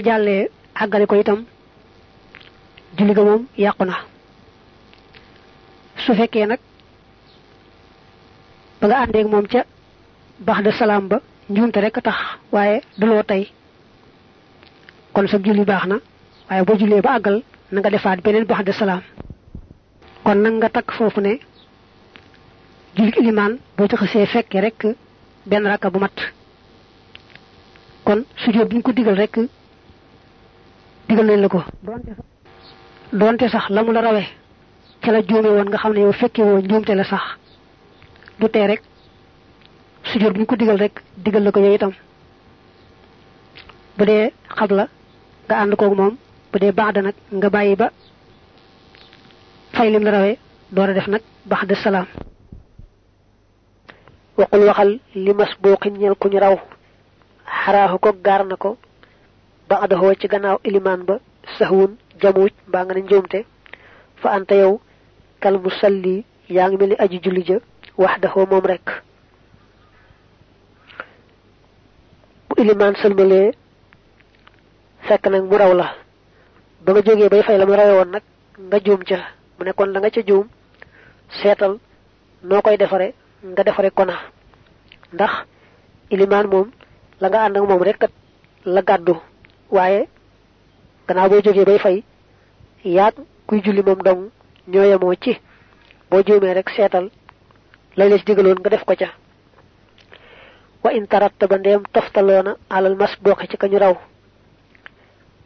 Jàllee 0.03 0.49
àggale 0.75 1.05
ko 1.07 1.15
itam 1.15 1.45
julli 2.97 3.13
ga 3.13 3.23
moom 3.23 3.47
yàqu 3.57 3.85
na. 3.85 3.95
Su 6.05 6.13
fekkee 6.15 6.45
nag 6.47 6.59
ba 8.81 8.87
nga 8.87 8.97
àndeeg 9.03 9.27
moom 9.27 9.45
ca 9.47 9.61
bax 10.39 10.63
de 10.63 10.71
salaam 10.71 11.07
ba 11.07 11.17
njuumte 11.49 11.79
rek 11.81 11.97
tax 12.03 12.17
waaye 12.51 12.81
duloo 12.97 13.23
tey. 13.23 13.43
Kon 15.13 15.27
sa 15.27 15.37
julli 15.43 15.63
baax 15.65 15.85
na 15.87 15.97
waaye 16.49 16.63
boo 16.65 16.77
jullee 16.79 17.01
ba 17.01 17.15
àggal 17.17 17.41
na 17.71 17.79
nga 17.79 17.89
defaat 17.89 18.21
beneen 18.23 18.45
bax 18.45 18.63
de 18.65 18.71
salaam. 18.71 19.01
Kon 20.23 20.35
nag 20.41 20.53
nga 20.53 20.69
takk 20.69 20.91
foofu 20.91 21.21
ne 21.21 21.39
julli 22.95 23.11
ilimaan 23.19 23.59
boo 23.77 23.87
fekkee 24.33 24.61
rek 24.61 24.79
benn 25.45 25.67
rakka 25.67 25.89
bu 25.89 25.99
mat. 25.99 26.17
Kon 28.05 28.25
sujjóot 28.35 28.81
ko 28.83 28.91
digal 28.91 29.15
rek 29.15 29.35
digal 31.07 31.25
nañ 31.25 31.39
la 31.41 31.47
doonte 33.13 33.47
sax 33.49 33.69
la 33.69 33.83
mu 33.83 33.91
la 33.93 34.01
rawee 34.01 34.27
ca 35.01 35.11
la 35.11 35.21
juume 35.27 35.47
woon 35.49 35.65
nga 35.69 35.77
xam 35.77 35.93
ne 35.93 35.99
yow 36.01 36.11
fekke 36.13 36.39
woo 36.41 36.59
njuumte 36.59 36.89
la 36.95 37.03
sax. 37.03 37.23
Du 38.39 38.47
tee 38.49 38.67
rek 38.67 38.81
bi 40.13 40.39
ñu 40.39 40.45
ko 40.45 40.55
digal 40.55 40.77
rek 40.77 41.01
digal 41.17 41.43
la 41.43 41.51
ko 41.51 41.59
yow 41.59 41.73
itam. 41.75 41.93
Bu 43.97 44.05
dee 44.05 44.31
xabla 44.57 44.87
nga 45.47 45.55
ànd 45.61 45.75
koog 45.75 45.95
moom 45.97 46.17
bu 46.51 46.59
dee 46.59 46.71
baax 46.71 46.93
da 46.93 47.01
nag 47.01 47.15
nga 47.31 47.49
bàyyi 47.49 47.75
ba 47.75 47.91
fay 49.73 49.89
lim 49.91 50.03
la 50.03 50.11
rawee 50.11 50.37
door 50.71 50.89
a 50.89 50.93
def 50.93 51.07
nag 51.07 51.21
baax 51.45 51.65
de 51.67 51.75
salaam. 51.75 52.05
Waxul 54.37 54.65
waxal 54.67 54.99
li 55.15 55.33
mas 55.33 55.51
booxin 55.61 55.93
ñel 55.97 56.15
ku 56.15 56.27
ñu 56.29 56.39
raw 56.39 56.55
xaraaxu 57.65 57.97
ko 57.99 58.09
gaar 58.25 58.45
na 58.45 58.55
ko 58.55 58.77
ba 59.69 59.75
adahoo 59.83 60.13
ci 60.19 60.27
gannaaw 60.27 60.57
ilimaan 60.63 61.03
ba 61.05 61.15
saxwun 61.57 61.95
jamuuj 62.21 62.51
mbaa 62.67 62.83
nga 62.85 62.93
ne 62.93 63.01
njuumte 63.01 63.39
fa 64.21 64.27
anta 64.35 64.55
yow 64.55 64.73
kal 65.41 65.55
musalli 65.63 66.25
yaa 66.55 66.67
ngi 66.69 66.77
mel 66.77 66.89
ni 66.89 66.95
aji 67.03 67.17
julli 67.23 67.43
ja 67.47 67.57
moom 68.51 68.65
rek 68.71 68.85
bu 72.49 72.53
ilimaan 72.61 72.95
sëlmalee 73.01 73.51
fekk 75.07 75.27
nag 75.31 75.43
mu 75.49 75.57
raw 75.57 75.73
la. 75.73 75.87
Ba 76.83 76.93
nga 76.93 77.01
jógee 77.01 77.29
bay 77.29 77.43
fay 77.43 77.57
la 77.57 77.65
mu 77.65 77.73
rawe 77.75 77.93
woon 77.97 78.11
nag 78.11 78.23
nga 78.69 78.77
juum 78.85 79.01
ca. 79.09 79.17
Mu 79.57 79.63
ne 79.65 79.71
kon 79.73 79.91
la 79.93 79.99
nga 79.99 80.09
ca 80.09 80.21
juum 80.27 80.47
seetal 81.41 81.73
noo 82.43 82.61
koy 82.61 82.77
defare 82.77 83.13
nga 83.43 83.63
defare 83.63 83.89
kona. 83.91 84.15
Ndax 85.13 85.33
ilimaan 86.13 86.47
moom 86.47 86.67
la 87.21 87.27
nga 87.29 87.39
ànd 87.45 87.57
ak 87.57 87.63
moom 87.67 87.83
rek 87.83 87.99
la 88.65 88.81
gàddu. 88.81 89.15
Waaye 89.71 90.07
gannaaw 91.07 91.29
boo 91.29 91.41
jógee 91.41 91.65
bay 91.65 91.79
fay 91.79 92.03
yaag 92.83 93.15
kuy 93.47 93.61
julli 93.63 93.81
moom 93.83 94.01
dong 94.03 94.29
ñoo 94.67 94.83
yemoo 94.83 95.13
ci. 95.21 95.37
Boo 96.09 96.21
juumee 96.25 96.53
rek 96.53 96.69
seetal 96.69 97.09
lay 97.97 98.09
la 98.09 98.17
ci 98.17 98.25
digaloon 98.25 98.59
nga 98.59 98.69
def 98.69 98.83
ko 98.85 98.93
ca. 98.95 99.09
Wa 100.83 100.91
in 100.93 101.07
tarattaba 101.07 101.57
ndeem 101.57 101.83
toftaloona 101.93 102.55
alal 102.69 102.95
mas 102.95 103.13
bokk 103.21 103.47
ci 103.49 103.57
kañu 103.57 103.77
raw. 103.79 103.95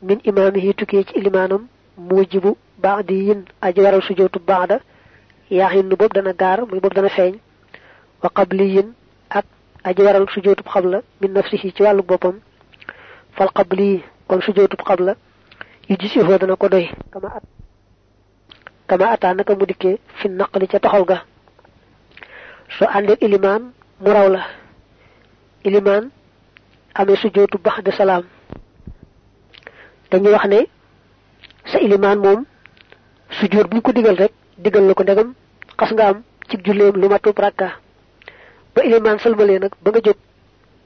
Min 0.02 0.20
imaamihi 0.24 0.74
tukkee 0.74 1.04
ci 1.04 1.14
ilimaanam 1.20 1.68
mujibu 1.98 2.58
baadi 2.82 3.14
yin 3.28 3.42
aji 3.62 3.82
waral 3.82 4.02
sujootu 4.02 4.40
baada. 4.40 4.80
Yaaxin 5.50 5.84
nu 5.90 5.96
boobu 5.96 6.14
dana 6.14 6.34
gaar 6.34 6.60
muy 6.70 6.80
boobu 6.80 6.96
dana 6.96 7.10
feeñ. 7.10 7.36
Wa 8.24 8.30
qabli 8.30 8.66
yin 8.76 8.94
ak 9.30 9.46
aji 9.84 10.02
waral 10.02 10.26
sujootu 10.34 10.64
xabla 10.64 11.02
min 11.22 11.32
nafsihi 11.34 11.74
ci 11.76 11.84
wàllu 11.84 12.04
boppam. 12.04 12.40
Fal 13.38 13.50
qabli 13.54 14.04
kon 14.28 14.42
sujootu 14.42 14.78
xabla 14.84 15.16
yu 15.90 15.96
gis 15.98 16.16
ifoo 16.16 16.38
dana 16.38 16.56
ko 16.56 16.68
doy. 16.70 16.90
Kama 17.12 17.28
at 17.38 17.44
kama 18.88 19.06
ataa 19.12 19.34
naka 19.34 19.56
mu 19.56 19.66
fi 20.20 20.28
naqli 20.30 20.68
ca 20.68 20.80
toxal 20.80 21.06
ga. 21.06 21.18
Soo 22.78 22.88
àndee 22.88 23.18
ilimaan 23.22 23.72
mu 24.02 24.10
raw 24.14 24.28
la. 24.30 24.42
Ilimaan 25.64 26.12
amee 26.96 27.16
sujootu 27.16 27.58
bax 27.58 27.84
de 27.84 27.92
salaam. 27.92 28.24
Dañuy 30.12 30.32
wax 30.34 30.46
ne 30.48 30.68
sa 31.66 31.80
ilimaan 31.80 32.20
moom 32.20 32.46
sujoot 33.40 33.68
bu 33.70 33.82
ko 33.82 33.92
digal 33.92 34.16
rek 34.18 34.34
digal 34.58 34.84
la 34.88 34.94
ndegam 35.04 35.34
xas 35.80 35.92
nga 35.94 36.08
am 36.10 36.24
ci 36.50 36.58
lu 36.74 37.08
matub 37.10 37.38
rakka. 37.40 37.68
Ba 38.76 38.84
ilimaan 38.84 39.20
sëlmalee 39.20 39.60
nag 39.60 39.74
ba 39.84 39.92
nga 39.92 40.00
jóg 40.02 40.18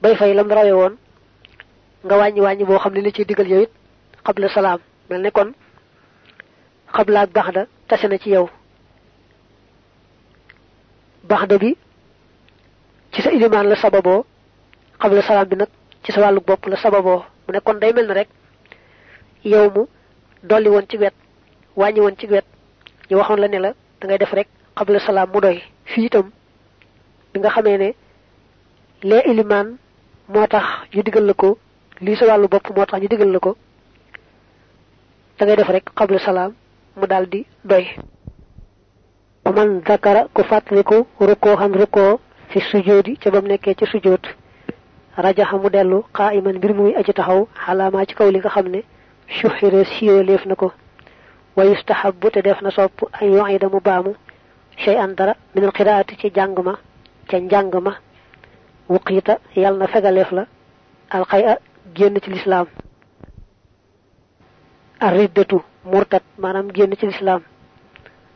bay 0.02 0.14
fay 0.16 0.34
lam 0.34 0.48
rawe 0.50 0.72
woon 0.72 0.94
nga 2.04 2.16
wàññi 2.18 2.40
wàññi 2.40 2.64
boo 2.64 2.78
xam 2.78 2.92
ne 2.94 3.00
li 3.00 3.12
ci 3.12 3.24
digal 3.24 3.48
yow 3.48 3.62
it 3.62 3.70
xabla 4.26 4.48
salaam. 4.48 4.80
Mel 5.10 5.20
ne 5.22 5.30
kon 5.30 5.48
xabla 6.94 7.20
ak 7.20 7.30
baxda 7.36 7.62
ci 8.22 8.30
yow. 8.30 8.46
Baxda 11.30 11.58
bi 11.58 11.76
ci 13.12 13.22
sa 13.22 13.30
ilimaan 13.30 13.68
la 13.68 13.76
sababoo. 13.76 14.24
Xabla 15.00 15.22
salaam 15.22 15.48
bi 15.48 15.56
nag 15.56 15.68
ci 16.04 16.12
sa 16.12 16.20
wàllu 16.20 16.40
bopp 16.40 16.66
la 16.66 16.76
sababoo. 16.76 17.22
Mu 17.46 17.52
ne 17.54 17.60
kon 17.60 17.74
day 17.80 17.92
mel 17.92 18.06
ne 18.08 18.14
rek 18.14 18.28
yow 19.44 19.70
mu 19.74 19.82
dolli 20.42 20.68
woon 20.68 20.86
ci 20.90 20.96
wet 20.98 21.14
wàññi 21.76 22.00
woon 22.00 22.16
ci 22.18 22.26
wet. 22.26 22.44
Ñu 23.10 23.16
waxoon 23.16 23.40
la 23.40 23.48
ne 23.48 23.58
la 23.58 23.72
da 24.00 24.06
ngay 24.06 24.18
def 24.18 24.32
rek 24.32 24.48
xabla 24.76 24.98
salaam 25.00 25.30
mu 25.32 25.40
doy. 25.40 25.62
Fii 25.84 26.06
itam 26.06 26.30
bi 27.32 27.38
nga 27.40 27.50
xamee 27.50 27.78
ne 27.78 27.94
lee 29.02 29.22
ilimaan 29.30 29.76
moo 30.28 30.46
tax 30.46 30.64
ñu 30.94 31.02
digal 31.02 31.24
la 31.26 31.34
ko 31.34 31.58
lii 32.00 32.16
sa 32.16 32.26
wàllu 32.26 32.48
bopp 32.48 32.70
moo 32.76 32.86
tax 32.86 33.00
ñu 33.00 33.08
digal 33.08 33.30
la 33.32 33.38
ko 33.38 33.56
da 35.38 35.44
ngay 35.46 35.56
def 35.56 35.68
rek 35.68 35.90
xabla 35.98 36.18
salaam 36.18 36.52
mu 36.96 37.06
daal 37.06 37.26
di 37.28 37.46
doy 37.64 37.86
man 39.54 39.82
zakara 39.86 40.28
ku 40.34 40.42
fàttaliku 40.42 41.06
rukkoo 41.20 41.56
xam 41.56 41.72
rukkoo 41.74 42.18
fi 42.50 42.60
sujoodi 42.60 43.16
ca 43.22 43.30
bam 43.30 43.44
nekkee 43.46 43.74
ci 43.74 43.86
sujoot 43.86 44.24
rajaxa 45.16 45.56
mu 45.56 45.68
dellu 45.70 46.04
xaa 46.16 46.32
iman 46.34 46.56
mbir 46.56 46.72
muy 46.74 46.92
aji 46.94 47.12
taxaw 47.12 47.46
xalaamaa 47.64 48.06
ci 48.06 48.14
kaw 48.14 48.28
li 48.30 48.38
nga 48.38 48.50
xam 48.50 48.68
ne 48.68 48.82
siiwe 49.84 50.22
leef 50.22 50.46
na 50.46 50.54
ko. 50.54 50.72
Wa 51.56 51.64
yustahabu 51.64 52.30
te 52.30 52.42
def 52.42 52.60
sopp 52.70 53.08
ay 53.20 53.30
yoxida 53.32 53.68
mu 53.68 53.80
baamu 53.80 54.14
shay 54.76 54.96
an 54.96 55.14
minal 55.54 55.72
xiraati 55.72 56.16
ci 56.20 56.30
jàng 56.34 56.54
ma 56.64 56.74
ca 57.28 57.38
njàng 57.38 57.74
ma. 57.82 57.92
Fegaleef 59.86 60.30
la. 60.32 60.46
Alxay 61.10 61.44
a 61.44 61.58
génn 61.94 62.18
ci 62.22 62.30
ar 65.00 65.12
riddatu 65.14 65.62
murtat 65.84 66.22
maanaam 66.38 66.68
génn 66.72 66.94
ci 66.98 67.06
lislaam. 67.06 67.42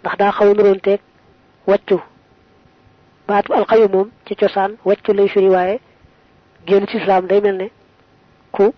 Ndax 0.03 0.16
daa 0.18 0.33
xaw 0.33 0.55
nuroon 0.55 0.81
teeg 0.81 1.01
wàccu. 1.66 2.01
Baatu 3.29 3.53
alxayu 3.55 3.88
moom 3.88 4.11
ci 4.27 4.35
cosaan 4.37 4.77
wàccu 4.85 5.12
lay 5.12 5.29
firi 5.29 5.49
waaye 5.49 5.81
génn 6.66 6.87
ci 6.87 6.99
lislaam 6.99 7.27
day 7.27 7.40
mel 7.40 7.57
ne 7.57 7.70
ku 8.53 8.73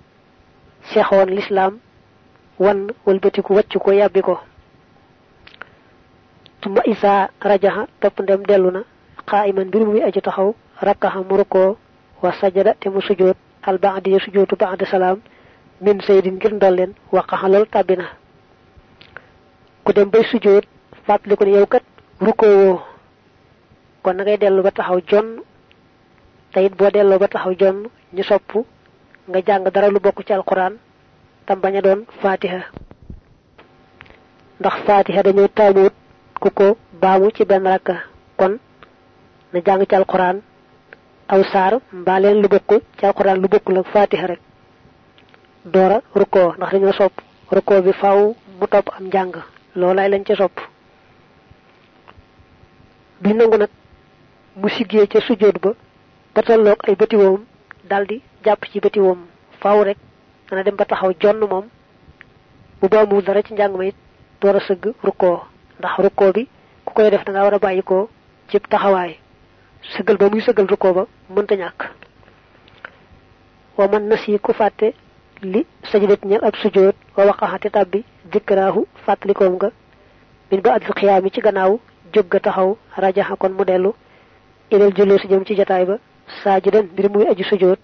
seexoon 0.92 1.30
lislaam 1.30 1.78
wan 2.58 2.88
walbatiku 3.06 3.54
wàccu 3.54 3.78
ko 3.78 3.92
yàbbi 3.92 4.20
ko. 4.22 4.38
Tuma 6.60 6.80
isaa 6.86 7.28
rajaxa 7.40 7.86
topp 8.00 8.20
ndem 8.20 8.42
dellu 8.46 8.70
na 8.70 8.82
xaa 9.30 9.46
iman 9.46 9.66
mbir 9.68 9.84
muy 9.86 10.02
aji 10.02 10.20
taxaw 10.22 10.54
rakkaha 10.80 11.20
mu 11.28 11.36
rukkoo 11.36 11.76
wa 12.22 12.32
sajada 12.40 12.74
te 12.80 12.88
mu 12.88 13.00
sujjoot 13.00 13.36
al 13.62 13.78
baadi 13.78 14.18
sujjootu 14.20 14.56
baada 14.56 14.86
salaam 14.86 15.18
min 15.84 15.98
saydin 16.06 16.36
ngir 16.36 16.52
ndolleen 16.54 16.92
waqaxa 17.12 17.48
lool 17.48 17.66
tàbbina 17.72 18.06
ku 19.84 19.92
dem 19.92 20.08
bay 20.10 20.24
sujjoot 20.30 20.64
fàttali 21.06 21.36
ko 21.36 21.44
ne 21.44 21.50
yow 21.56 21.66
kat 21.66 21.82
rukkoo 22.20 22.54
woo. 22.62 22.80
Kon 24.02 24.14
na 24.16 24.22
ngay 24.22 24.38
dellu 24.38 24.62
ba 24.62 24.70
taxaw 24.70 25.00
jonn. 25.10 25.28
Te 26.52 26.60
it 26.66 26.74
boo 26.78 26.90
delloo 26.90 27.18
ba 27.18 27.28
taxaw 27.28 27.52
jonn 27.60 27.78
ñu 28.14 28.22
sopp 28.22 28.50
nga 29.28 29.38
jàng 29.46 29.64
dara 29.74 29.88
lu 29.90 29.98
bokk 30.00 30.24
ci 30.26 30.32
alquran 30.32 30.74
tam 31.46 31.60
bañ 31.60 31.76
a 31.76 31.80
doon 31.82 32.00
fatiha 32.20 32.60
ndax 34.60 34.74
fatiha 34.86 35.22
taamuut 35.54 35.94
ku 36.40 36.48
baamu 37.00 37.30
ci 37.36 37.44
benn 37.44 37.66
rakka. 37.72 37.94
Kon 38.38 38.58
na 39.52 39.60
jàng 39.66 39.84
ci 39.88 39.94
alquran 39.94 40.36
aw 41.28 41.42
saar 41.52 41.72
mbaa 41.92 42.20
leen 42.20 42.40
lu 42.42 42.48
bokk 42.48 42.70
ci 42.98 43.06
alquran 43.06 43.40
lu 43.42 43.48
bokkul 43.48 43.78
ak 43.78 43.86
fatiha 43.94 44.26
rek 44.26 44.40
doora 45.64 46.00
rukkoo 46.14 46.54
ndax 46.56 46.70
dañoo 46.72 46.92
sopp 46.92 47.14
rukkoo 47.50 47.82
bi 47.82 47.92
faaw 47.92 48.34
mu 48.58 48.66
topp 48.66 48.88
am 48.96 49.04
njàng. 49.06 49.32
Loolaay 49.76 50.08
lañ 50.10 50.22
ca 50.26 50.34
sopp. 50.36 50.58
Bi 53.20 53.32
nangu 53.34 53.56
nag 53.56 53.70
mu 54.56 54.68
ca 55.12 55.20
sujjóot 55.20 55.58
ba 56.34 56.42
tolloog 56.42 56.78
ay 56.88 56.94
bëtiwoom 56.96 57.44
daldi 57.88 58.22
jàpp 58.44 58.64
ci 58.72 58.80
bëtiwoom 58.80 59.18
faaw 59.60 59.82
rek 59.84 59.98
dana 60.50 60.62
dem 60.62 60.76
ba 60.76 60.84
taxaw 60.84 61.12
jonn 61.20 61.38
moom. 61.50 61.66
Bu 62.80 62.88
baamul 62.88 63.22
dara 63.22 63.42
ci 63.42 63.52
njàng 63.54 63.76
ma 63.76 63.84
it 63.84 63.94
door 64.40 64.56
a 64.56 64.60
sëgg 64.60 64.94
rukkoo. 65.04 65.40
Ndax 65.78 65.98
rukkoo 65.98 66.32
bi 66.32 66.48
ku 66.84 66.92
koy 66.94 67.10
def 67.10 67.24
da 67.24 67.32
nga 67.32 67.42
war 67.44 67.54
a 67.54 67.58
bàyyi 67.58 67.82
ko 67.82 68.08
ci 68.48 68.58
taxawaay. 68.60 69.16
Sëggal 69.94 70.16
ba 70.16 70.28
muy 70.28 70.40
sëggal 70.40 70.66
rukkoo 70.66 70.92
ba 70.92 71.06
mënta 71.30 71.54
ñàkk. 71.54 71.80
Wa 73.76 73.88
man 73.88 74.08
nasi 74.08 74.38
ku 74.38 74.52
fàtte 74.52 74.92
li 75.42 75.66
sajudat 75.90 76.24
ñel 76.24 76.44
ab 76.44 76.54
sujjóot 76.56 76.94
wa 77.16 77.26
waqaxate 77.26 77.70
tàbbi 77.70 78.04
dikraahu 78.32 78.86
fàttalikoom 79.04 79.54
nga. 79.56 79.70
Min 80.50 80.60
ba 80.60 80.74
adil 80.74 80.94
xiyaam 80.94 81.24
yi 81.24 81.30
ci 81.30 81.40
gannaaw 81.40 81.80
jóg 82.14 82.26
ga 82.30 82.40
taxaw 82.40 82.76
rajaxa 82.96 83.36
kon 83.36 83.52
mu 83.52 83.64
dellu. 83.64 83.92
Ilal 84.70 84.92
juloo 84.96 85.18
si 85.18 85.28
jëm 85.28 85.44
ci 85.44 85.54
jotaay 85.56 85.84
ba 85.84 85.98
saajidan 86.42 86.86
mbir 86.92 87.10
muy 87.10 87.26
aju 87.26 87.44
sujjóot 87.44 87.80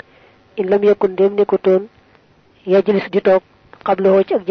in 0.57 0.69
lam 0.71 0.85
yakun 0.85 1.09
ndéem 1.13 1.35
nekkutoon 1.35 1.89
yajlis 2.67 3.11
di 3.11 3.21
xabloo 3.85 4.23
ci 4.23 4.35
ak 4.35 4.43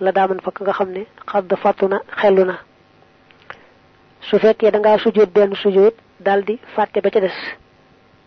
la 0.00 0.12
nga 0.12 0.72
xam 0.72 0.90
ne 0.92 1.06
xadd 1.26 1.54
fàttu 1.62 1.88
na 1.88 1.98
xellu 2.20 2.44
na. 2.44 2.58
Su 4.20 4.38
fekkee 4.38 4.70
da 4.70 4.78
ngaa 4.78 4.98
sujjóot 4.98 5.94
daldi 6.20 6.58
fàtte 6.74 7.00
ba 7.02 7.10
ca 7.10 7.20
des. 7.20 7.36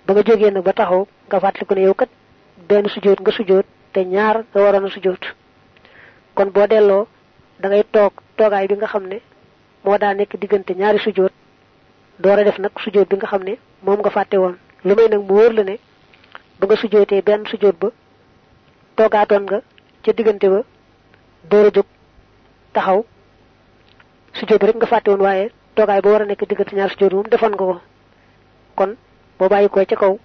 Ba 0.05 0.13
nga 0.13 0.23
jógee 0.23 0.51
nag 0.51 0.63
ba 0.63 0.73
taxaw 0.73 1.07
nga 1.27 1.51
ne 1.75 1.81
yow 1.81 1.93
kat 1.93 2.09
nga 2.69 3.31
te 3.97 4.05
ñaar 4.05 4.37
nga 4.53 4.61
waroon 4.61 4.85
a 4.85 4.89
sujjóot. 4.93 5.23
Kon 6.35 6.49
boo 6.53 6.67
delloo 6.67 7.07
da 7.59 7.67
ngay 7.69 7.83
toog 7.91 8.13
toogaay 8.37 8.67
bi 8.69 8.75
nga 8.77 8.87
xam 8.93 9.05
ne 9.09 9.17
moo 9.83 9.97
daa 9.97 10.13
nekk 10.13 10.37
diggante 10.41 10.71
ñaari 10.77 10.99
sujjóot 10.99 11.33
door 12.21 12.37
a 12.39 12.43
def 12.43 12.59
nag 12.59 12.71
sujjóot 12.83 13.09
bi 13.09 13.15
nga 13.17 13.27
xam 13.27 13.43
ne 13.43 13.57
moom 13.81 13.99
nga 13.99 14.09
fàtte 14.11 14.37
woon. 14.37 14.55
Lu 14.85 14.93
may 14.95 15.07
nag 15.09 15.21
mu 15.25 15.33
wóor 15.33 15.53
la 15.53 15.63
ne 15.63 15.79
ba 16.59 16.67
nga 16.67 16.75
sujjóotee 16.77 17.21
benn 17.25 17.45
sujjóot 17.49 17.75
ba 17.81 17.89
toogaatoon 18.97 19.43
nga 19.49 19.61
ca 20.03 20.11
diggante 20.13 20.47
ba 20.49 20.61
door 21.49 21.65
a 21.65 21.71
jóg 21.75 21.85
taxaw. 22.73 23.01
Sujjóot 24.37 24.59
ba 24.61 24.67
rek 24.67 24.75
nga 24.77 24.85
fàtte 24.93 25.09
woon 25.09 25.21
waaye 25.25 25.49
toogaay 25.75 26.01
ba 26.01 26.09
war 26.11 26.21
a 26.21 26.25
nekk 26.25 26.45
diggante 26.47 26.75
ñaari 26.75 26.91
sujjóot 26.93 27.13
moom 27.13 27.29
defoon 27.33 27.49
nga 27.51 27.65
ko. 27.65 27.81
Kon 28.77 28.91
boo 29.39 29.49
bàyyi 29.49 29.69
ko 29.69 29.81
ca 29.89 29.95
kaw 29.95 30.19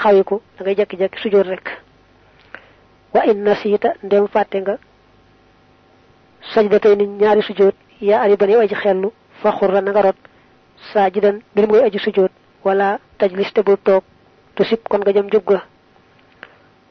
xawi 0.00 0.24
ko 0.24 0.40
da 0.56 0.64
ngay 0.64 0.74
jekki-jekki 0.80 1.18
sujjóot 1.20 1.46
rek 1.52 1.68
wa 3.14 3.24
in 3.26 3.42
nasiita 3.44 3.94
ndem 4.02 4.26
fàtte 4.28 4.56
nga. 4.60 4.74
Sajdatay 6.54 6.94
ni 6.96 7.06
ñaari 7.06 7.42
sujjóot 7.42 7.74
yaa 8.00 8.22
ari 8.22 8.36
ba 8.36 8.46
ne 8.46 8.54
aji 8.56 8.74
xellu 8.74 9.12
fa 9.42 9.50
na 9.80 9.90
nga 9.90 10.02
rot. 10.02 10.16
Mooy 11.68 11.82
aji 11.84 11.98
wala 12.64 12.98
tajlis 13.18 13.52
te 13.52 13.62
bul 13.62 13.76
toog 13.84 14.02
tu 14.54 14.64
sib 14.64 14.80
kon 14.88 14.98
nga 15.00 15.12
jëm 15.12 15.28
jóg 15.32 15.44
ga. 15.46 15.62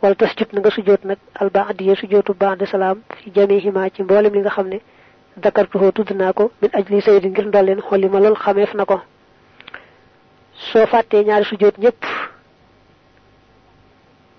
Wala 0.01 0.15
tas 0.15 0.35
jut 0.37 0.53
na 0.53 0.59
nga 0.59 0.69
sujjóot 0.71 1.03
nag 1.05 1.17
albaadiya 1.39 1.95
sujjóotu 1.95 2.33
ba'da 2.33 2.65
salaam 2.65 3.01
fi 3.17 3.31
jamihima 3.33 3.89
ci 3.89 4.03
mboolem 4.03 4.33
li 4.33 4.39
nga 4.39 4.49
xam 4.49 4.67
ne 4.67 4.79
dakartuhoo 5.37 5.91
tudd 5.91 6.11
naa 6.11 6.33
ko 6.33 6.51
ajli 6.73 7.01
saydi 7.01 7.29
ngir 7.29 7.45
ndolleen 7.47 7.81
xolli 7.81 8.07
ma 8.09 8.19
lool 8.19 8.35
xameef 8.35 8.73
na 8.73 8.85
ko. 8.85 9.01
Soo 10.53 10.85
fàttee 10.85 11.23
ñaari 11.23 11.45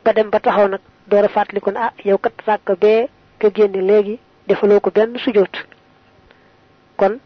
ba 0.04 0.12
dem 0.12 0.30
ba 0.30 0.40
taxaw 0.40 0.68
nag 0.68 0.80
door 1.06 1.24
a 1.24 1.28
fàttali 1.28 1.60
ko 1.60 1.70
ne 1.70 1.78
ah 1.78 1.92
yow 2.04 2.18
kat 2.18 2.32
ràkk 2.46 2.78
bee 2.80 3.08
nga 3.38 3.50
génne 3.54 3.80
léegi 3.82 4.18
defaloo 4.46 4.80
ko 4.80 4.90
sujjóot. 5.24 5.54
Kon 6.96 7.18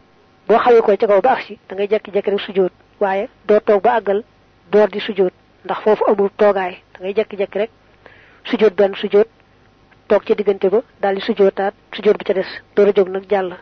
boo 0.47 0.57
xawee 0.57 0.81
ko 0.81 0.95
ca 0.97 1.07
kaw 1.07 1.21
ba 1.21 1.31
agsi 1.35 1.57
da 1.69 1.75
ngay 1.75 1.87
jekki-jekki 1.87 2.29
rek 2.31 2.39
sujjóot. 2.41 2.71
Waaye 2.99 3.29
doo 3.47 3.59
toog 3.59 3.81
ba 3.83 3.97
àggal 3.99 4.23
door 4.71 4.87
di 4.89 4.99
sujjóot. 4.99 5.33
Ndax 5.65 5.79
foofu 5.83 6.03
amul 6.07 6.29
toogaay. 6.37 6.73
Da 6.93 6.99
ngay 6.99 7.13
jekki-jekki 7.13 7.57
rek 7.59 7.71
sujjóot 8.49 8.73
benn 8.75 8.95
sujjóot 8.95 9.27
toog 10.07 10.23
ci 10.25 10.35
diggante 10.35 10.69
ba 10.69 10.81
daal 11.01 11.15
di 11.15 11.21
sujjóotaat 11.21 11.73
sujjóot 11.93 12.17
bi 12.17 12.23
ca 12.25 12.33
des 12.33 12.49
door 12.75 12.87
a 12.87 12.91
jóg 12.95 13.09
nag 13.09 13.23
jàll. 13.29 13.53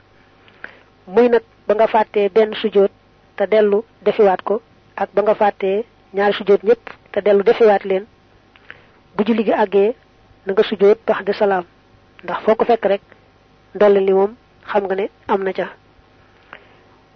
Muy 1.08 1.30
nag 1.30 1.44
ba 1.68 1.74
nga 1.76 1.88
fàttee 1.88 2.30
benn 2.30 2.54
sujjóot 2.54 2.92
te 3.36 3.48
dellu 3.48 3.84
defiwaat 4.06 4.42
ko 4.44 4.62
ak 4.96 5.10
ba 5.14 5.22
nga 5.22 5.36
fàttee 5.36 5.84
ñaari 6.14 6.34
sujjóot 6.34 6.64
ñëpp 6.64 6.84
te 7.12 7.22
dellu 7.22 7.44
defiwaat 7.44 7.84
leen. 7.84 8.06
Bu 9.16 9.24
julli 9.26 9.44
gi 9.44 9.54
na 10.46 10.54
nga 10.54 10.64
sujjóot 10.64 11.00
bax 11.08 11.24
de 11.26 11.34
salaam. 11.34 11.66
Ndax 12.24 12.40
foo 12.44 12.56
ko 12.56 12.66
fekk 12.66 12.86
rek 12.86 13.02
ndolle 13.76 14.00
li 14.00 14.14
moom 14.14 14.32
xam 14.70 14.84
nga 14.86 14.96
ne 14.96 15.06
am 15.28 15.44
na 15.44 15.52
ca. 15.54 15.68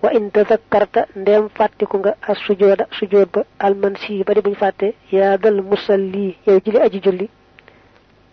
Wa 0.02 0.10
in 0.14 0.30
tazakkarta 0.32 1.02
ndeem 1.16 1.50
fàttiku 1.58 1.98
nga 2.00 2.12
as 2.30 2.38
sujooda 2.46 2.86
sujood 2.98 3.30
ba 3.34 3.42
almansi 3.60 4.24
ba 4.24 4.34
di 4.34 4.42
buñ 4.42 4.56
fàtte 4.56 4.94
yaa 5.12 5.38
dal 5.38 5.62
musalli 5.62 6.38
yow 6.48 6.60
jili 6.64 6.78
aji 6.86 7.00
julli 7.04 7.28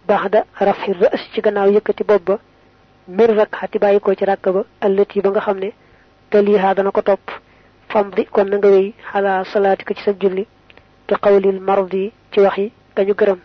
baxda 0.09 0.45
rafi 0.61 0.93
rës 0.93 1.23
ci 1.33 1.41
gannaaw 1.41 1.71
yëkkati 1.75 2.05
bopp 2.05 2.25
ba 2.29 2.39
mir 3.09 3.31
rakxati 3.37 3.79
bàyyi 3.79 4.01
ko 4.01 4.15
ci 4.15 4.25
ràkk 4.25 4.47
ba 4.55 4.63
allati 4.81 5.21
ba 5.21 5.31
nga 5.31 5.41
xam 5.41 5.59
ne 5.59 5.71
taliha 6.31 6.75
dana 6.75 6.91
ko 6.91 7.03
topp. 7.03 7.31
Fam 7.89 8.11
di 8.11 8.25
kon 8.27 8.45
na 8.51 8.57
nga 8.59 8.69
wéy 8.69 8.95
xalaa 9.13 9.45
salaati 9.45 9.95
ci 9.95 10.03
sa 10.03 10.13
julli 10.21 10.47
bi 11.09 11.61
mardi 11.61 12.13
ci 12.33 12.41
wax 12.41 12.57
yi 12.59 12.73
gañu 12.97 13.15
gërëm 13.15 13.41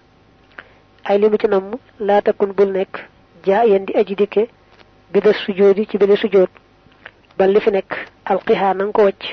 ay 1.05 1.17
li 1.19 1.29
mu 1.29 1.37
ci 1.37 1.47
namm 1.47 1.71
laa 1.99 2.21
takun 2.21 2.51
bul 2.53 2.71
nekk 2.71 2.93
jaa 3.45 3.63
yen 3.65 3.85
di 3.85 3.93
aji 3.95 4.15
dikke 4.15 4.47
bi 5.11 5.19
da 5.21 5.33
sujoodi 5.33 5.87
ci 5.87 5.97
bile 5.97 6.15
sujood 6.15 6.49
ba 7.37 7.47
li 7.47 7.59
fi 7.61 7.71
nekk 7.71 7.91
alqiha 8.25 8.73
na 8.73 8.83
nga 8.85 8.91
ko 8.93 9.01
wacc 9.03 9.23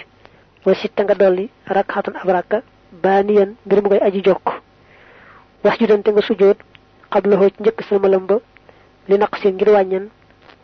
wa 0.67 0.75
sitta 0.75 1.03
nga 1.05 1.15
dolli 1.15 1.51
rakxatan 1.67 2.17
ab 2.17 2.29
rakka 2.29 2.63
baaniyan 3.03 3.55
mbir 3.67 3.83
mu 3.83 3.89
koy 3.89 3.99
aji 4.03 4.23
jokk. 4.25 4.49
Wax 5.65 5.79
judante 5.79 6.09
nga 6.11 6.23
sujood 6.23 6.57
xablahoo 7.13 7.49
ci 7.51 7.63
njëkk 7.63 7.83
salmalam 7.89 8.27
ba 8.27 8.37
li 9.09 9.19
naq 9.19 9.37
si 9.37 9.49
ngir 9.53 9.69
wàññen 9.69 10.09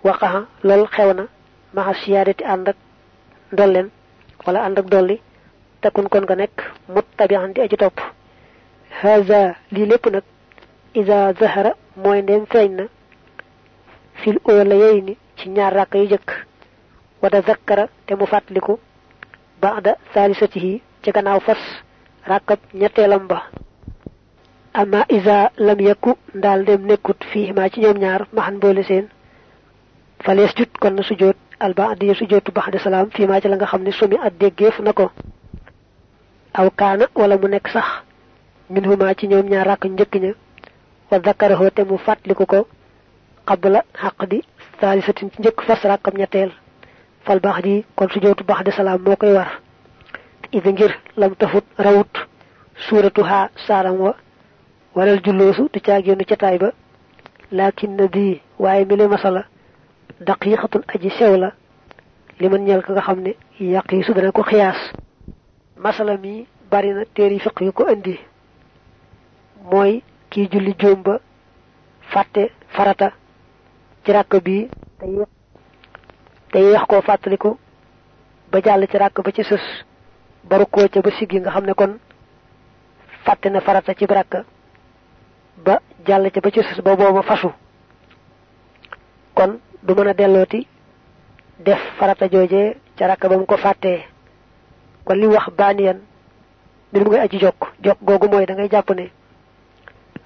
waqaxa 0.05 0.47
lool 0.63 0.87
xew 0.89 1.13
na 1.13 1.25
maxa 1.75 1.95
siyaadati 2.01 2.45
ànd 2.45 2.69
ak 2.69 2.77
ndolleen 3.53 3.89
wala 4.47 4.65
ànd 4.65 4.79
ak 4.79 4.87
dolli 4.89 5.21
takun 5.81 6.09
kon 6.09 6.23
nga 6.25 6.35
nekk 6.37 6.57
mut 6.89 7.05
tabian 7.17 7.53
di 7.53 7.61
aji 7.61 7.77
topp. 7.77 8.01
Haza 9.03 9.55
lii 9.73 9.87
lépp 9.87 10.07
nag 10.11 10.23
ida 10.95 11.33
zahara 11.41 11.73
mooy 12.03 12.23
ndem 12.23 12.45
feeñ 12.53 12.71
na 12.79 12.85
fil 14.21 14.39
oola 14.49 14.75
yey 14.75 15.01
ni 15.03 15.17
ci 15.37 15.49
ñaar 15.49 15.73
ràkk 15.75 15.95
yu 15.95 16.07
jëkk 16.13 16.29
wada 17.23 17.41
zakkara 17.43 17.85
te 18.07 18.15
mu 18.15 18.27
fàttaliku 18.27 18.79
baada 19.63 19.97
saalisatihi 20.15 20.83
ci 21.03 21.11
gannaaw 21.15 21.41
fas 21.41 21.63
ràkkab 22.27 22.59
ñetteelam 22.81 23.27
ba. 23.27 23.39
Ama 24.75 25.05
isa 25.09 25.51
lam 25.57 25.81
yakku 25.81 26.11
ndaal 26.35 26.65
dem 26.65 26.83
nekkut 26.87 27.21
fii 27.33 27.53
ma 27.53 27.69
ci 27.71 27.81
ñoom 27.81 27.99
ñaar 27.99 28.27
maxan 28.33 28.59
boole 28.59 28.83
seen. 28.85 29.07
Falees 30.25 30.55
jut 30.57 30.73
kon 30.81 30.91
na 30.95 31.03
sujoot 31.03 31.37
alba 31.61 31.91
addiya 31.91 32.15
sujootu 32.15 32.53
baxde 32.53 32.79
salaam 32.79 33.09
ma 33.29 33.41
ci 33.41 33.49
la 33.49 33.57
nga 33.57 33.69
sumi 33.99 34.17
at 34.23 34.35
déggeef 34.41 34.79
na 34.81 34.93
ko. 34.93 35.11
Aw 36.55 36.69
kaana 36.77 37.07
wala 37.15 37.37
mu 37.37 37.49
nekk 37.49 37.69
sax 37.69 37.87
min 38.71 38.85
huma 38.87 39.15
ci 39.15 39.27
ñoom 39.29 39.47
ñaar 39.49 39.67
wa 41.11 41.21
zakkarahu 41.25 41.71
te 41.71 41.83
mu 41.85 41.99
fàttaliku 41.99 42.47
ko 42.47 42.67
qabla 43.47 43.83
xaq 44.03 44.27
di 44.31 44.43
saalisatin 44.81 45.31
ci 45.31 45.41
njëkk 45.41 45.61
fas 45.67 45.83
ràkkam 45.85 46.15
ñetteel 46.19 46.51
fal 47.25 47.41
baax 47.41 47.63
di 47.63 47.85
kon 47.97 48.09
sujootu 48.09 48.45
baax 48.45 48.65
de 48.65 48.71
salaam 48.71 49.01
moo 49.03 49.17
koy 49.17 49.33
war 49.33 49.61
ida 50.53 50.71
ngir 50.73 50.93
lam 51.17 51.35
tafut 51.37 51.65
rawut 51.79 52.15
suuratuha 52.89 53.51
saaram 53.67 54.01
wa 54.01 54.15
waral 54.95 55.21
julloosu 55.25 55.69
du 55.73 55.81
caagéenu 55.81 56.25
cataay 56.25 56.59
ba 56.59 56.71
laakin 57.53 57.97
na 57.97 58.07
di 58.09 58.41
waaye 58.59 58.85
mi 58.85 58.97
le 58.97 59.09
masala 59.09 59.45
daqiqatun 60.21 60.83
aji 60.95 61.11
sew 61.11 61.37
la 61.37 61.53
li 62.41 62.49
man 62.49 62.65
ñeel 62.65 62.83
ka 62.83 62.93
nga 62.93 63.01
xam 63.03 63.21
ne 63.21 63.35
yaqiisu 63.61 64.15
dana 64.15 64.33
ko 64.33 64.43
xiyaas 64.43 64.77
masala 65.77 66.17
mi 66.17 66.47
bari 66.71 66.93
na 66.95 67.05
téere 67.15 67.39
fiq 67.39 67.73
ko 67.75 67.89
indi 67.93 68.19
mooy 69.71 70.03
kii 70.35 70.49
julli 70.53 70.75
juum 70.81 71.03
ba 71.07 71.15
fàtte 72.13 72.43
farata 72.77 73.09
ci 74.05 74.11
ràkk 74.13 74.33
bi 74.45 74.57
te 76.53 76.59
yeex 76.59 76.83
koo 76.91 77.01
fàttaliku 77.09 77.51
ba 78.51 78.59
jàll 78.65 78.87
ci 78.91 78.99
ba 79.25 79.31
ci 79.37 79.43
sës 79.45 79.63
baru 80.51 80.67
koo 80.67 80.89
ba 81.05 81.11
siggi 81.19 81.39
nga 81.41 81.51
xam 81.55 81.65
ne 81.67 81.75
kon 81.75 81.93
fàtte 83.25 83.47
na 83.51 83.61
farata 83.61 83.95
ci 83.95 84.05
ràkk 84.07 84.35
ba 85.65 85.79
jàll 86.07 86.31
ca 86.33 86.41
ba 86.41 86.51
ci 86.51 86.61
sës 86.63 86.81
ba 86.83 87.23
fasu. 87.23 87.51
Kon 89.35 89.61
du 89.83 89.95
mën 89.95 90.09
a 90.09 90.15
dellooti 90.15 90.67
def 91.59 91.81
farata 91.99 92.27
jooje 92.29 92.77
ca 92.97 93.07
ràkk 93.07 93.29
ba 93.29 93.37
mu 93.39 93.47
ko 93.47 93.57
fàttee. 93.57 94.03
Kon 95.05 95.15
li 95.19 95.27
wax 95.27 95.47
baaniyan 95.59 95.99
mbir 96.93 97.21
aji 97.21 97.39
jokk 97.39 97.71
jokk 97.85 97.99
googu 98.03 98.29
mooy 98.29 98.47
da 98.47 98.55
ngay 98.55 98.69
jàpp 98.71 98.91
ne 98.91 99.11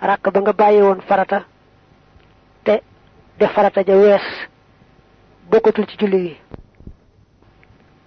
ràkk 0.02 0.30
ba 0.32 0.40
nga 0.40 0.52
woon 0.82 1.00
farata 1.00 1.44
te 2.64 2.80
def 3.38 3.52
farata 3.54 3.82
ja 3.87 3.96
wees 3.96 4.26
bokkatul 5.50 5.87
ci 5.87 5.96
julli 5.98 6.18
gi. 6.28 6.37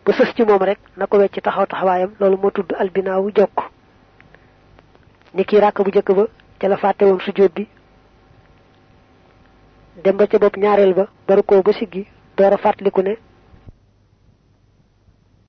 Bu 0.06 0.12
sës 0.12 0.34
ci 0.36 0.44
moom 0.44 0.64
rek 0.64 0.80
na 0.98 1.08
ko 1.08 1.18
wecc 1.18 1.42
taxaw 1.42 1.66
taxawaayam 1.66 2.12
loolu 2.20 2.38
moo 2.38 2.52
tudd 2.52 2.74
albinaawu 2.80 3.32
jokk. 3.36 3.60
Ni 5.34 5.44
kii 5.46 5.60
bu 5.84 5.90
njëkk 5.90 6.12
ba 6.16 6.26
ca 6.60 6.68
la 6.68 6.78
woon 7.06 7.20
sujjóot 7.20 7.54
bi. 7.56 7.68
Dem 10.04 10.18
ba 10.18 10.28
ca 10.28 10.38
bopp 10.40 10.58
ñaareel 10.58 10.94
ba 10.94 11.08
baru 11.28 11.44
koo 11.44 11.62
ba 11.62 11.74
siggi 11.74 12.08
door 12.38 12.54
a 12.54 12.58
fàttaliku 12.58 13.02
ne 13.02 13.18